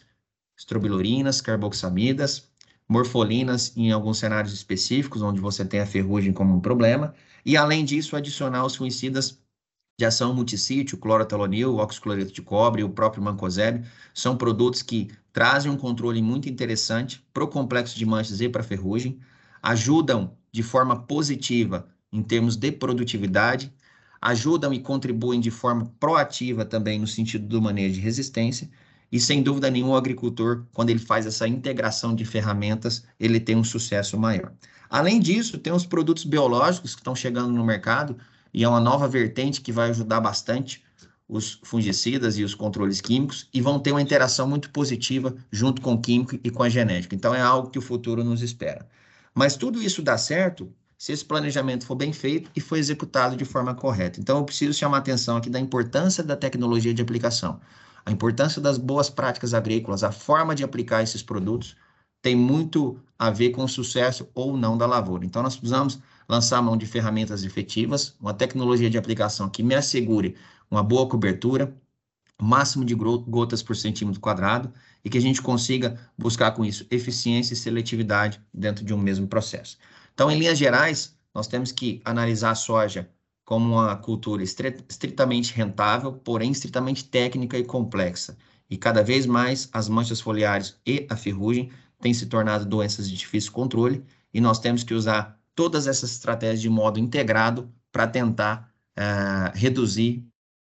estrobilurinas, 0.57 1.41
carboxamidas, 1.41 2.47
morfolinas 2.87 3.75
em 3.75 3.91
alguns 3.91 4.19
cenários 4.19 4.53
específicos, 4.53 5.21
onde 5.21 5.41
você 5.41 5.65
tem 5.65 5.79
a 5.79 5.85
ferrugem 5.85 6.31
como 6.31 6.55
um 6.55 6.61
problema, 6.61 7.13
e 7.45 7.57
além 7.57 7.83
disso, 7.83 8.15
adicionar 8.15 8.65
os 8.65 8.75
fungicidas 8.75 9.41
de 9.99 10.05
ação 10.05 10.33
multissítio, 10.33 10.97
clorotalonil, 10.97 11.77
oxicloreto 11.77 12.31
de 12.31 12.41
cobre, 12.41 12.83
o 12.83 12.89
próprio 12.89 13.21
mancozeb, 13.21 13.85
são 14.13 14.37
produtos 14.37 14.81
que 14.81 15.11
trazem 15.31 15.71
um 15.71 15.77
controle 15.77 16.21
muito 16.21 16.49
interessante 16.49 17.23
para 17.33 17.43
o 17.43 17.47
complexo 17.47 17.97
de 17.97 18.05
manchas 18.05 18.41
e 18.41 18.49
para 18.49 18.61
a 18.61 18.65
ferrugem, 18.65 19.19
ajudam 19.61 20.35
de 20.51 20.63
forma 20.63 21.03
positiva 21.03 21.87
em 22.11 22.21
termos 22.21 22.55
de 22.55 22.71
produtividade, 22.71 23.73
ajudam 24.23 24.73
e 24.73 24.79
contribuem 24.79 25.41
de 25.41 25.51
forma 25.51 25.91
proativa 25.99 26.63
também 26.63 26.97
no 26.97 27.05
sentido 27.05 27.45
do 27.45 27.61
manejo 27.61 27.95
de 27.95 27.99
resistência. 27.99 28.69
E 29.11 29.19
sem 29.19 29.43
dúvida 29.43 29.69
nenhuma, 29.69 29.95
o 29.95 29.97
agricultor, 29.97 30.63
quando 30.73 30.91
ele 30.91 30.99
faz 30.99 31.25
essa 31.25 31.45
integração 31.45 32.15
de 32.15 32.23
ferramentas, 32.23 33.03
ele 33.19 33.37
tem 33.37 33.57
um 33.57 33.65
sucesso 33.65 34.17
maior. 34.17 34.53
Além 34.89 35.19
disso, 35.19 35.57
tem 35.57 35.73
os 35.73 35.85
produtos 35.85 36.23
biológicos 36.23 36.95
que 36.95 37.01
estão 37.01 37.13
chegando 37.13 37.51
no 37.51 37.65
mercado 37.65 38.17
e 38.53 38.63
é 38.63 38.69
uma 38.69 38.79
nova 38.79 39.09
vertente 39.09 39.59
que 39.59 39.73
vai 39.73 39.89
ajudar 39.89 40.21
bastante 40.21 40.81
os 41.27 41.59
fungicidas 41.61 42.37
e 42.37 42.45
os 42.45 42.55
controles 42.55 43.01
químicos 43.01 43.49
e 43.53 43.59
vão 43.59 43.77
ter 43.77 43.91
uma 43.91 44.01
interação 44.01 44.47
muito 44.47 44.69
positiva 44.69 45.35
junto 45.51 45.81
com 45.81 45.95
o 45.95 46.01
químico 46.01 46.39
e 46.41 46.49
com 46.49 46.63
a 46.63 46.69
genética. 46.69 47.13
Então 47.13 47.35
é 47.35 47.41
algo 47.41 47.69
que 47.69 47.79
o 47.79 47.81
futuro 47.81 48.23
nos 48.23 48.41
espera. 48.41 48.87
Mas 49.35 49.57
tudo 49.57 49.83
isso 49.83 50.01
dá 50.01 50.17
certo 50.17 50.71
se 51.03 51.11
esse 51.11 51.25
planejamento 51.25 51.85
for 51.85 51.95
bem 51.95 52.13
feito 52.13 52.49
e 52.55 52.61
for 52.61 52.77
executado 52.77 53.35
de 53.35 53.43
forma 53.43 53.75
correta. 53.75 54.21
Então, 54.21 54.37
eu 54.37 54.45
preciso 54.45 54.73
chamar 54.73 54.95
a 54.95 54.99
atenção 55.01 55.35
aqui 55.35 55.49
da 55.49 55.59
importância 55.59 56.23
da 56.23 56.33
tecnologia 56.33 56.93
de 56.93 57.01
aplicação, 57.01 57.59
a 58.05 58.09
importância 58.09 58.61
das 58.61 58.77
boas 58.77 59.09
práticas 59.09 59.53
agrícolas, 59.53 60.01
a 60.01 60.13
forma 60.13 60.55
de 60.55 60.63
aplicar 60.63 61.03
esses 61.03 61.21
produtos 61.21 61.75
tem 62.21 62.37
muito 62.37 62.97
a 63.19 63.29
ver 63.29 63.49
com 63.49 63.65
o 63.65 63.67
sucesso 63.67 64.29
ou 64.33 64.55
não 64.55 64.77
da 64.77 64.85
lavoura. 64.85 65.25
Então, 65.25 65.43
nós 65.43 65.57
precisamos 65.57 65.99
lançar 66.29 66.61
mão 66.61 66.77
de 66.77 66.85
ferramentas 66.85 67.43
efetivas, 67.43 68.15
uma 68.17 68.33
tecnologia 68.33 68.89
de 68.89 68.97
aplicação 68.97 69.49
que 69.49 69.61
me 69.61 69.75
assegure 69.75 70.37
uma 70.71 70.81
boa 70.81 71.05
cobertura, 71.09 71.75
máximo 72.41 72.85
de 72.85 72.95
gotas 72.95 73.61
por 73.61 73.75
centímetro 73.75 74.21
quadrado 74.21 74.71
e 75.03 75.09
que 75.09 75.17
a 75.17 75.21
gente 75.21 75.41
consiga 75.41 75.99
buscar 76.17 76.51
com 76.51 76.63
isso 76.63 76.87
eficiência 76.89 77.53
e 77.53 77.57
seletividade 77.57 78.41
dentro 78.53 78.85
de 78.85 78.93
um 78.93 78.97
mesmo 78.97 79.27
processo. 79.27 79.77
Então, 80.13 80.29
em 80.29 80.37
linhas 80.37 80.57
gerais, 80.57 81.17
nós 81.33 81.47
temos 81.47 81.71
que 81.71 82.01
analisar 82.05 82.51
a 82.51 82.55
soja 82.55 83.09
como 83.45 83.73
uma 83.73 83.95
cultura 83.97 84.43
estritamente 84.43 85.53
rentável, 85.53 86.13
porém 86.13 86.51
estritamente 86.51 87.05
técnica 87.05 87.57
e 87.57 87.63
complexa. 87.63 88.37
E 88.69 88.77
cada 88.77 89.03
vez 89.03 89.25
mais 89.25 89.69
as 89.73 89.89
manchas 89.89 90.21
foliares 90.21 90.79
e 90.85 91.05
a 91.09 91.15
ferrugem 91.15 91.71
têm 91.99 92.13
se 92.13 92.25
tornado 92.25 92.65
doenças 92.65 93.09
de 93.09 93.15
difícil 93.15 93.51
controle 93.51 94.03
e 94.33 94.39
nós 94.39 94.59
temos 94.59 94.83
que 94.83 94.93
usar 94.93 95.39
todas 95.55 95.87
essas 95.87 96.11
estratégias 96.11 96.61
de 96.61 96.69
modo 96.69 96.99
integrado 96.99 97.71
para 97.91 98.07
tentar 98.07 98.71
uh, 98.97 99.51
reduzir 99.57 100.25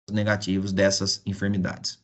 os 0.10 0.14
negativos 0.14 0.72
dessas 0.74 1.22
enfermidades. 1.26 2.03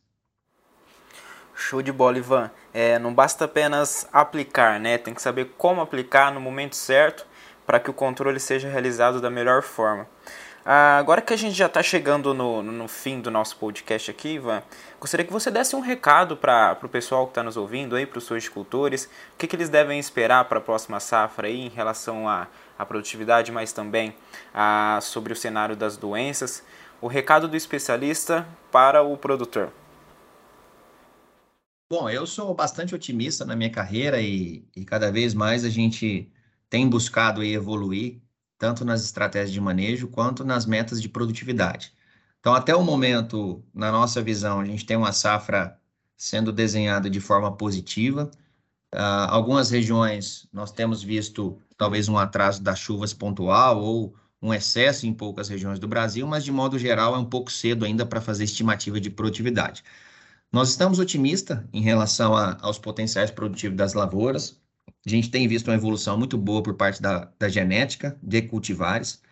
Show 1.60 1.82
de 1.82 1.92
bola, 1.92 2.16
Ivan. 2.16 2.50
É, 2.72 2.98
não 2.98 3.12
basta 3.12 3.44
apenas 3.44 4.08
aplicar, 4.12 4.80
né? 4.80 4.96
Tem 4.96 5.12
que 5.12 5.20
saber 5.20 5.52
como 5.58 5.80
aplicar 5.80 6.32
no 6.32 6.40
momento 6.40 6.74
certo 6.74 7.26
para 7.66 7.78
que 7.78 7.90
o 7.90 7.92
controle 7.92 8.40
seja 8.40 8.68
realizado 8.68 9.20
da 9.20 9.28
melhor 9.28 9.62
forma. 9.62 10.08
Ah, 10.64 10.98
agora 10.98 11.20
que 11.20 11.32
a 11.32 11.36
gente 11.36 11.54
já 11.54 11.66
está 11.66 11.82
chegando 11.82 12.32
no, 12.32 12.62
no 12.62 12.88
fim 12.88 13.20
do 13.20 13.30
nosso 13.30 13.56
podcast 13.56 14.10
aqui, 14.10 14.34
Ivan, 14.34 14.62
gostaria 14.98 15.24
que 15.24 15.32
você 15.32 15.50
desse 15.50 15.76
um 15.76 15.80
recado 15.80 16.36
para 16.36 16.78
o 16.82 16.88
pessoal 16.88 17.26
que 17.26 17.32
está 17.32 17.42
nos 17.42 17.56
ouvindo 17.56 17.94
aí, 17.94 18.06
para 18.06 18.18
os 18.18 18.24
sojicultores, 18.24 19.04
o 19.04 19.38
que, 19.38 19.46
que 19.46 19.54
eles 19.54 19.68
devem 19.68 19.98
esperar 19.98 20.44
para 20.46 20.58
a 20.58 20.62
próxima 20.62 20.98
safra 20.98 21.46
aí 21.46 21.60
em 21.60 21.68
relação 21.68 22.28
à, 22.28 22.46
à 22.78 22.86
produtividade, 22.86 23.52
mas 23.52 23.72
também 23.72 24.14
ah, 24.54 24.98
sobre 25.02 25.32
o 25.32 25.36
cenário 25.36 25.76
das 25.76 25.96
doenças. 25.96 26.62
O 27.00 27.06
recado 27.06 27.48
do 27.48 27.56
especialista 27.56 28.46
para 28.70 29.02
o 29.02 29.16
produtor. 29.16 29.70
Bom, 31.92 32.08
eu 32.08 32.24
sou 32.24 32.54
bastante 32.54 32.94
otimista 32.94 33.44
na 33.44 33.56
minha 33.56 33.68
carreira 33.68 34.20
e, 34.22 34.64
e 34.76 34.84
cada 34.84 35.10
vez 35.10 35.34
mais 35.34 35.64
a 35.64 35.68
gente 35.68 36.30
tem 36.68 36.88
buscado 36.88 37.42
evoluir 37.42 38.20
tanto 38.56 38.84
nas 38.84 39.04
estratégias 39.04 39.50
de 39.50 39.60
manejo 39.60 40.06
quanto 40.06 40.44
nas 40.44 40.64
metas 40.66 41.02
de 41.02 41.08
produtividade. 41.08 41.92
Então, 42.38 42.54
até 42.54 42.76
o 42.76 42.84
momento, 42.84 43.64
na 43.74 43.90
nossa 43.90 44.22
visão, 44.22 44.60
a 44.60 44.64
gente 44.64 44.86
tem 44.86 44.96
uma 44.96 45.12
safra 45.12 45.76
sendo 46.16 46.52
desenhada 46.52 47.10
de 47.10 47.18
forma 47.20 47.56
positiva. 47.56 48.30
Uh, 48.94 49.26
algumas 49.28 49.70
regiões 49.70 50.46
nós 50.52 50.70
temos 50.70 51.02
visto 51.02 51.60
talvez 51.76 52.08
um 52.08 52.16
atraso 52.16 52.62
das 52.62 52.78
chuvas 52.78 53.12
pontual 53.12 53.82
ou 53.82 54.14
um 54.40 54.54
excesso 54.54 55.06
em 55.06 55.12
poucas 55.12 55.48
regiões 55.48 55.80
do 55.80 55.88
Brasil, 55.88 56.24
mas 56.26 56.44
de 56.44 56.52
modo 56.52 56.78
geral 56.78 57.16
é 57.16 57.18
um 57.18 57.24
pouco 57.24 57.50
cedo 57.50 57.84
ainda 57.84 58.06
para 58.06 58.20
fazer 58.20 58.44
estimativa 58.44 59.00
de 59.00 59.10
produtividade. 59.10 59.82
Nós 60.52 60.70
estamos 60.70 60.98
otimistas 60.98 61.60
em 61.72 61.80
relação 61.80 62.34
a, 62.34 62.58
aos 62.60 62.78
potenciais 62.78 63.30
produtivos 63.30 63.76
das 63.76 63.94
lavouras. 63.94 64.60
A 65.06 65.08
gente 65.08 65.30
tem 65.30 65.46
visto 65.46 65.68
uma 65.68 65.76
evolução 65.76 66.18
muito 66.18 66.36
boa 66.36 66.62
por 66.62 66.74
parte 66.74 67.00
da, 67.00 67.30
da 67.38 67.48
genética 67.48 68.18
de 68.22 68.42
cultivares. 68.42 69.22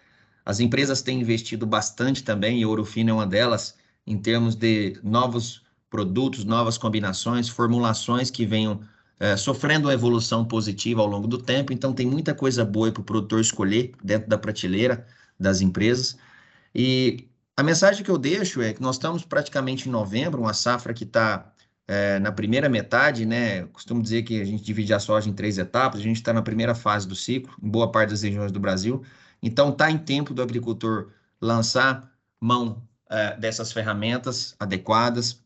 As 0.45 0.61
empresas 0.61 1.03
têm 1.03 1.21
investido 1.21 1.67
bastante 1.67 2.23
também, 2.23 2.61
e 2.61 2.67
Ouro 2.67 2.85
Fino 2.85 3.11
é 3.11 3.13
uma 3.13 3.27
delas, 3.27 3.77
em 4.07 4.17
termos 4.17 4.55
de 4.55 4.99
novos 5.03 5.63
produtos, 5.91 6.45
novas 6.45 6.79
combinações, 6.79 7.49
formulações 7.49 8.31
que 8.31 8.47
venham 8.47 8.81
é, 9.19 9.37
sofrendo 9.37 9.89
uma 9.89 9.95
evolução 9.95 10.45
positiva 10.45 11.01
ao 11.03 11.09
longo 11.09 11.27
do 11.27 11.39
tempo. 11.39 11.73
Então, 11.73 11.93
tem 11.93 12.07
muita 12.07 12.35
coisa 12.35 12.65
boa 12.65 12.93
para 12.93 13.01
o 13.01 13.05
produtor 13.05 13.41
escolher 13.41 13.93
dentro 14.03 14.29
da 14.29 14.39
prateleira 14.39 15.05
das 15.39 15.61
empresas. 15.61 16.17
E 16.75 17.28
a 17.59 17.63
mensagem 17.65 18.05
que 18.05 18.11
eu 18.11 18.17
deixo 18.17 18.63
é 18.63 18.73
que 18.73 18.81
nós 18.81 18.95
estamos 18.95 19.25
praticamente 19.25 19.89
em 19.89 19.91
novembro, 19.91 20.41
uma 20.41 20.55
safra 20.55 20.95
que 20.95 21.03
está 21.03 21.53
é, 21.89 22.21
na 22.21 22.31
primeira 22.31 22.69
metade, 22.69 23.27
né? 23.27 23.65
costumo 23.67 24.01
dizer 24.01 24.23
que 24.23 24.41
a 24.41 24.45
gente 24.45 24.63
divide 24.63 24.95
a 24.95 25.01
soja 25.01 25.29
em 25.29 25.33
três 25.33 25.59
etapas, 25.59 25.99
a 25.99 26.03
gente 26.05 26.19
está 26.19 26.33
na 26.33 26.41
primeira 26.41 26.73
fase 26.73 27.09
do 27.09 27.17
ciclo, 27.17 27.53
em 27.61 27.69
boa 27.69 27.91
parte 27.91 28.11
das 28.11 28.23
regiões 28.23 28.53
do 28.53 28.61
Brasil. 28.61 29.03
Então, 29.43 29.71
está 29.71 29.91
em 29.91 29.99
tempo 29.99 30.33
do 30.33 30.41
agricultor 30.41 31.11
lançar 31.41 32.09
mão 32.41 32.81
é, 33.11 33.37
dessas 33.37 33.73
ferramentas 33.73 34.55
adequadas, 34.61 35.43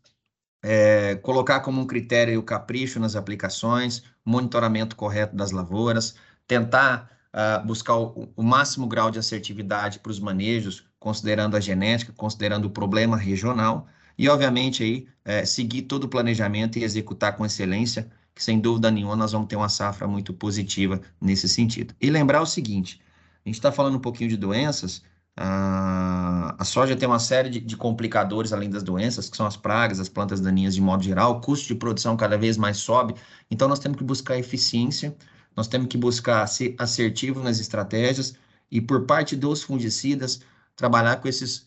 é, 0.62 1.14
colocar 1.16 1.60
como 1.60 1.80
um 1.80 1.86
critério 1.86 2.38
o 2.38 2.42
capricho 2.42 3.00
nas 3.00 3.16
aplicações, 3.16 4.02
monitoramento 4.22 4.96
correto 4.96 5.34
das 5.34 5.50
lavouras, 5.50 6.14
tentar 6.46 7.10
uh, 7.32 7.66
buscar 7.66 7.96
o, 7.96 8.30
o, 8.36 8.42
máximo 8.42 8.86
grau 8.86 9.10
de 9.10 9.18
assertividade 9.18 9.98
para 9.98 10.12
os 10.12 10.20
manejos, 10.20 10.84
considerando 11.02 11.56
a 11.56 11.60
genética, 11.60 12.12
considerando 12.16 12.66
o 12.66 12.70
problema 12.70 13.16
regional, 13.16 13.88
e, 14.16 14.28
obviamente, 14.28 14.82
aí, 14.82 15.06
é, 15.24 15.44
seguir 15.44 15.82
todo 15.82 16.04
o 16.04 16.08
planejamento 16.08 16.78
e 16.78 16.84
executar 16.84 17.36
com 17.36 17.44
excelência, 17.44 18.08
que 18.34 18.42
sem 18.42 18.60
dúvida 18.60 18.90
nenhuma 18.90 19.16
nós 19.16 19.32
vamos 19.32 19.48
ter 19.48 19.56
uma 19.56 19.68
safra 19.68 20.06
muito 20.06 20.32
positiva 20.32 21.00
nesse 21.20 21.48
sentido. 21.48 21.94
E 22.00 22.08
lembrar 22.08 22.40
o 22.40 22.46
seguinte: 22.46 23.00
a 23.44 23.48
gente 23.48 23.56
está 23.56 23.72
falando 23.72 23.96
um 23.96 24.00
pouquinho 24.00 24.30
de 24.30 24.36
doenças, 24.36 25.02
a, 25.36 26.54
a 26.58 26.64
soja 26.64 26.94
tem 26.94 27.08
uma 27.08 27.18
série 27.18 27.48
de, 27.50 27.60
de, 27.60 27.76
complicadores 27.76 28.52
além 28.52 28.70
das 28.70 28.82
doenças, 28.82 29.28
que 29.28 29.36
são 29.36 29.46
as 29.46 29.56
pragas, 29.56 29.98
as 29.98 30.08
plantas 30.08 30.40
daninhas 30.40 30.74
de 30.74 30.80
modo 30.80 31.02
geral, 31.02 31.32
o 31.32 31.40
custo 31.40 31.66
de 31.66 31.74
produção 31.74 32.16
cada 32.16 32.36
vez 32.38 32.56
mais 32.56 32.76
sobe, 32.76 33.14
então 33.50 33.66
nós 33.66 33.78
temos 33.78 33.98
que 33.98 34.04
buscar 34.04 34.38
eficiência, 34.38 35.16
nós 35.56 35.66
temos 35.66 35.88
que 35.88 35.96
buscar 35.96 36.46
ser 36.46 36.74
assertivo 36.78 37.42
nas 37.42 37.58
estratégias 37.58 38.34
e, 38.70 38.80
por 38.80 39.04
parte 39.06 39.34
dos 39.36 39.62
fungicidas, 39.62 40.40
trabalhar 40.82 41.18
com 41.18 41.28
esses 41.28 41.64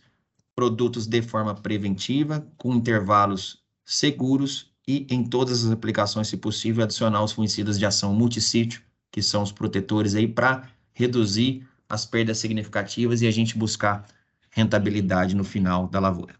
produtos 0.53 1.07
de 1.07 1.21
forma 1.21 1.55
preventiva, 1.55 2.45
com 2.57 2.73
intervalos 2.73 3.63
seguros 3.85 4.69
e 4.85 5.07
em 5.09 5.23
todas 5.23 5.65
as 5.65 5.71
aplicações, 5.71 6.27
se 6.27 6.35
possível, 6.35 6.83
adicionar 6.83 7.23
os 7.23 7.31
fungicidas 7.31 7.79
de 7.79 7.85
ação 7.85 8.13
multissítio, 8.13 8.81
que 9.09 9.21
são 9.21 9.41
os 9.41 9.53
protetores 9.53 10.15
aí, 10.15 10.27
para 10.27 10.67
reduzir 10.91 11.65
as 11.87 12.05
perdas 12.05 12.39
significativas 12.39 13.21
e 13.21 13.27
a 13.27 13.31
gente 13.31 13.57
buscar 13.57 14.05
rentabilidade 14.49 15.33
no 15.33 15.45
final 15.45 15.87
da 15.87 16.01
lavoura. 16.01 16.35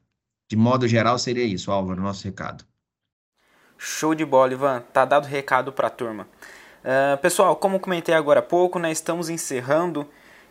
De 0.49 0.57
modo 0.57 0.85
geral, 0.85 1.17
seria 1.17 1.45
isso, 1.45 1.71
Álvaro, 1.71 2.01
nosso 2.01 2.25
recado. 2.25 2.65
Show 3.77 4.13
de 4.13 4.25
bola, 4.25 4.51
Ivan. 4.51 4.81
Tá 4.91 5.05
dado 5.05 5.27
recado 5.27 5.71
para 5.71 5.87
a 5.87 5.89
turma. 5.89 6.27
Uh, 6.83 7.17
pessoal, 7.21 7.55
como 7.55 7.79
comentei 7.79 8.13
agora 8.13 8.41
há 8.41 8.43
pouco, 8.43 8.79
né, 8.79 8.91
estamos 8.91 9.29
encerrando 9.29 10.05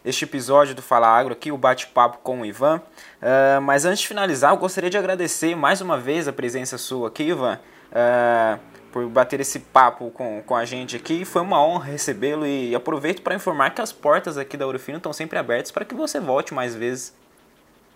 este 0.05 0.25
episódio 0.25 0.75
do 0.75 0.83
Fala 0.83 1.09
Agro 1.09 1.33
aqui, 1.33 1.51
o 1.51 1.57
bate-papo 1.57 2.19
com 2.19 2.43
o 2.43 2.47
Ivan. 2.47 2.77
Uh, 2.77 3.61
mas 3.63 3.85
antes 3.85 4.01
de 4.01 4.09
finalizar, 4.09 4.53
eu 4.53 4.59
gostaria 4.59 4.91
de 4.91 4.99
agradecer 4.99 5.57
mais 5.57 5.81
uma 5.81 5.99
vez 5.99 6.29
a 6.29 6.33
presença 6.33 6.77
sua 6.77 7.09
aqui, 7.09 7.23
Ivan, 7.23 7.59
uh, 7.91 8.61
por 8.93 9.09
bater 9.09 9.41
esse 9.41 9.59
papo 9.59 10.11
com, 10.11 10.43
com 10.43 10.55
a 10.55 10.65
gente 10.67 10.95
aqui. 10.95 11.25
Foi 11.25 11.41
uma 11.41 11.65
honra 11.65 11.87
recebê-lo 11.87 12.47
e 12.47 12.75
aproveito 12.75 13.23
para 13.23 13.35
informar 13.35 13.71
que 13.71 13.81
as 13.81 13.93
portas 13.93 14.37
aqui 14.37 14.57
da 14.57 14.67
Urufino 14.67 14.99
estão 14.99 15.13
sempre 15.13 15.39
abertas 15.39 15.73
para 15.73 15.87
que 15.87 15.95
você 15.95 16.21
volte 16.21 16.53
mais 16.53 16.75
vezes. 16.75 17.15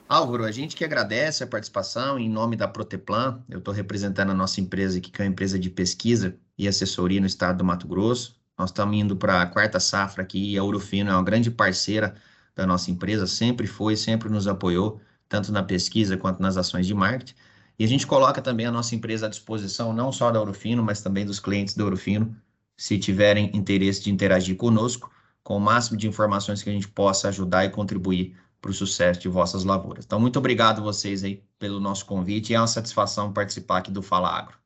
Álvaro, 0.09 0.44
a 0.44 0.51
gente 0.51 0.75
que 0.75 0.85
agradece 0.85 1.44
a 1.44 1.47
participação 1.47 2.18
em 2.18 2.31
nome 2.31 2.57
da 2.57 2.66
Proteplan. 2.66 3.42
Eu 3.51 3.59
estou 3.59 3.75
representando 3.75 4.31
a 4.31 4.35
nossa 4.35 4.59
empresa 4.59 4.97
aqui, 4.97 5.11
que 5.11 5.21
é 5.21 5.27
uma 5.27 5.31
empresa 5.31 5.59
de 5.59 5.68
pesquisa 5.68 6.35
e 6.57 6.66
assessoria 6.66 7.21
no 7.21 7.27
estado 7.27 7.59
do 7.59 7.64
Mato 7.64 7.87
Grosso. 7.87 8.38
Nós 8.59 8.71
estamos 8.71 8.97
indo 8.97 9.16
para 9.16 9.40
a 9.40 9.47
quarta 9.47 9.79
safra 9.79 10.23
aqui 10.23 10.53
e 10.53 10.59
a 10.59 10.64
Urufino 10.64 11.11
é 11.11 11.14
uma 11.14 11.23
grande 11.23 11.49
parceira 11.51 12.16
da 12.57 12.66
nossa 12.66 12.90
empresa, 12.90 13.25
sempre 13.27 13.68
foi, 13.68 13.94
sempre 13.94 14.29
nos 14.29 14.49
apoiou, 14.49 15.01
tanto 15.29 15.53
na 15.53 15.62
pesquisa 15.62 16.16
quanto 16.16 16.42
nas 16.42 16.57
ações 16.57 16.85
de 16.85 16.92
marketing. 16.92 17.35
E 17.79 17.85
a 17.85 17.87
gente 17.87 18.05
coloca 18.05 18.42
também 18.42 18.66
a 18.66 18.73
nossa 18.73 18.97
empresa 18.97 19.27
à 19.27 19.29
disposição, 19.29 19.92
não 19.92 20.11
só 20.11 20.33
da 20.33 20.40
Urufino, 20.40 20.83
mas 20.83 21.01
também 21.01 21.25
dos 21.25 21.38
clientes 21.38 21.77
da 21.77 21.85
Urufino, 21.85 22.37
se 22.77 22.99
tiverem 22.99 23.57
interesse 23.57 24.03
de 24.03 24.11
interagir 24.11 24.57
conosco, 24.57 25.09
com 25.44 25.57
o 25.57 25.61
máximo 25.61 25.97
de 25.97 26.09
informações 26.09 26.61
que 26.61 26.68
a 26.68 26.73
gente 26.73 26.88
possa 26.88 27.29
ajudar 27.29 27.64
e 27.64 27.71
contribuir 27.71 28.37
para 28.61 28.73
o 28.73 28.75
sucesso 28.75 29.21
de 29.21 29.29
vossas 29.29 29.62
lavouras. 29.62 30.05
Então, 30.05 30.18
muito 30.18 30.38
obrigado 30.38 30.83
vocês 30.83 31.23
aí 31.23 31.44
pelo 31.61 31.79
nosso 31.79 32.05
convite 32.05 32.51
e 32.51 32.57
é 32.57 32.61
uma 32.61 32.66
satisfação 32.66 33.33
participar 33.33 33.79
aqui 33.79 33.90
do 33.92 34.03
Fala 34.03 34.37
Agro. 34.37 34.57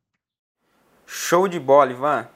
Show 1.07 1.47
de 1.47 1.61
bola, 1.61 1.91
Ivan. 1.91 2.27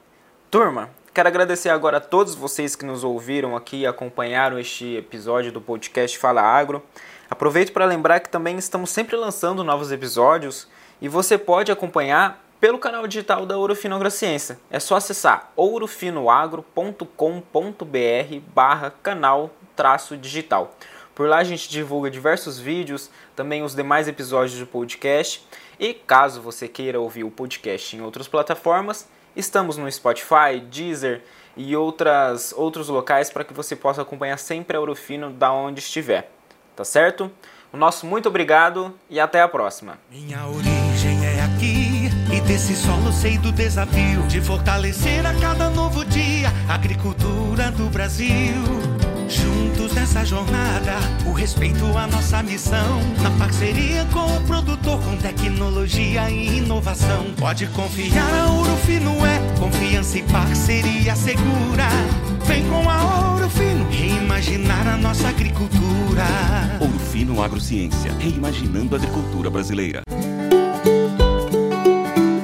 Turma, 0.51 0.89
Quero 1.17 1.29
agradecer 1.29 1.69
agora 1.69 1.97
a 1.97 1.99
todos 1.99 2.35
vocês 2.35 2.75
que 2.75 2.85
nos 2.85 3.03
ouviram 3.03 3.55
aqui 3.55 3.77
e 3.77 3.87
acompanharam 3.87 4.59
este 4.59 4.97
episódio 4.97 5.51
do 5.51 5.59
podcast 5.59 6.15
Fala 6.15 6.43
Agro. 6.43 6.83
Aproveito 7.27 7.73
para 7.73 7.85
lembrar 7.85 8.19
que 8.19 8.29
também 8.29 8.55
estamos 8.59 8.91
sempre 8.91 9.15
lançando 9.15 9.63
novos 9.63 9.91
episódios 9.91 10.67
e 11.01 11.09
você 11.09 11.35
pode 11.35 11.71
acompanhar 11.71 12.45
pelo 12.59 12.77
canal 12.77 13.07
digital 13.07 13.47
da 13.47 13.57
Ourofino 13.57 13.95
Agrociência. 13.95 14.59
É 14.69 14.79
só 14.79 14.97
acessar 14.97 15.51
ourofinoagro.com.br 15.55 18.39
barra 18.53 18.93
canal 19.01 19.49
traço 19.75 20.15
digital. 20.15 20.75
Por 21.15 21.27
lá 21.27 21.37
a 21.37 21.43
gente 21.43 21.67
divulga 21.67 22.11
diversos 22.11 22.59
vídeos, 22.59 23.09
também 23.35 23.63
os 23.63 23.73
demais 23.73 24.07
episódios 24.07 24.59
do 24.59 24.67
podcast. 24.67 25.43
E 25.79 25.95
caso 25.95 26.43
você 26.43 26.67
queira 26.67 26.99
ouvir 26.99 27.23
o 27.23 27.31
podcast 27.31 27.97
em 27.97 28.01
outras 28.01 28.27
plataformas, 28.27 29.09
Estamos 29.37 29.77
no 29.77 29.89
Spotify, 29.91 30.59
Deezer, 30.59 31.21
e 31.55 31.75
outras, 31.75 32.53
outros 32.55 32.89
locais 32.89 33.29
para 33.29 33.43
que 33.43 33.53
você 33.53 33.75
possa 33.75 34.01
acompanhar 34.01 34.37
sempre 34.37 34.75
a 34.75 34.79
Ouro 34.79 34.95
Fino 34.95 35.31
da 35.31 35.51
onde 35.51 35.79
estiver. 35.79 36.31
Tá 36.75 36.83
certo? 36.83 37.31
O 37.71 37.77
nosso 37.77 38.05
muito 38.05 38.29
obrigado 38.29 38.93
e 39.09 39.19
até 39.19 39.41
a 39.41 39.47
próxima. 39.47 39.99
Minha 40.09 40.47
origem 40.47 41.23
é 41.23 41.43
aqui 41.43 42.09
e 42.35 42.41
desse 42.41 42.75
solo 42.75 43.11
sei 43.11 43.37
do 43.37 43.51
desafio 43.51 44.23
de 44.27 44.41
fortalecer 44.41 45.25
a 45.25 45.33
cada 45.39 45.69
novo 45.69 46.03
dia 46.05 46.49
a 46.69 46.75
agricultura 46.75 47.69
do 47.71 47.85
Brasil. 47.89 48.86
Juntos 49.29 49.93
nessa 49.93 50.23
jornada, 50.23 50.93
o 51.25 51.33
respeito 51.33 51.85
à 51.97 52.07
nossa 52.07 52.41
missão. 52.41 52.99
Na 53.21 53.29
parceria 53.31 54.05
com 54.13 54.37
o 54.37 54.41
produtor, 54.45 55.01
com 55.01 55.17
tecnologia 55.17 56.29
e 56.29 56.59
inovação. 56.59 57.25
Pode 57.37 57.67
confiar, 57.67 58.33
a 58.33 58.51
Ouro 58.51 58.75
Fino 58.77 59.13
é 59.25 59.59
confiança 59.59 60.17
e 60.17 60.23
parceria 60.23 61.15
segura. 61.15 61.87
Vem 62.45 62.63
com 62.69 62.89
a 62.89 63.31
Ouro 63.31 63.49
Fino 63.49 63.89
reimaginar 63.89 64.87
a 64.87 64.97
nossa 64.97 65.27
agricultura. 65.27 66.23
Ouro 66.79 66.99
Fino 66.99 67.43
Agrociência, 67.43 68.13
reimaginando 68.19 68.95
a 68.95 68.97
agricultura 68.97 69.49
brasileira. 69.49 70.03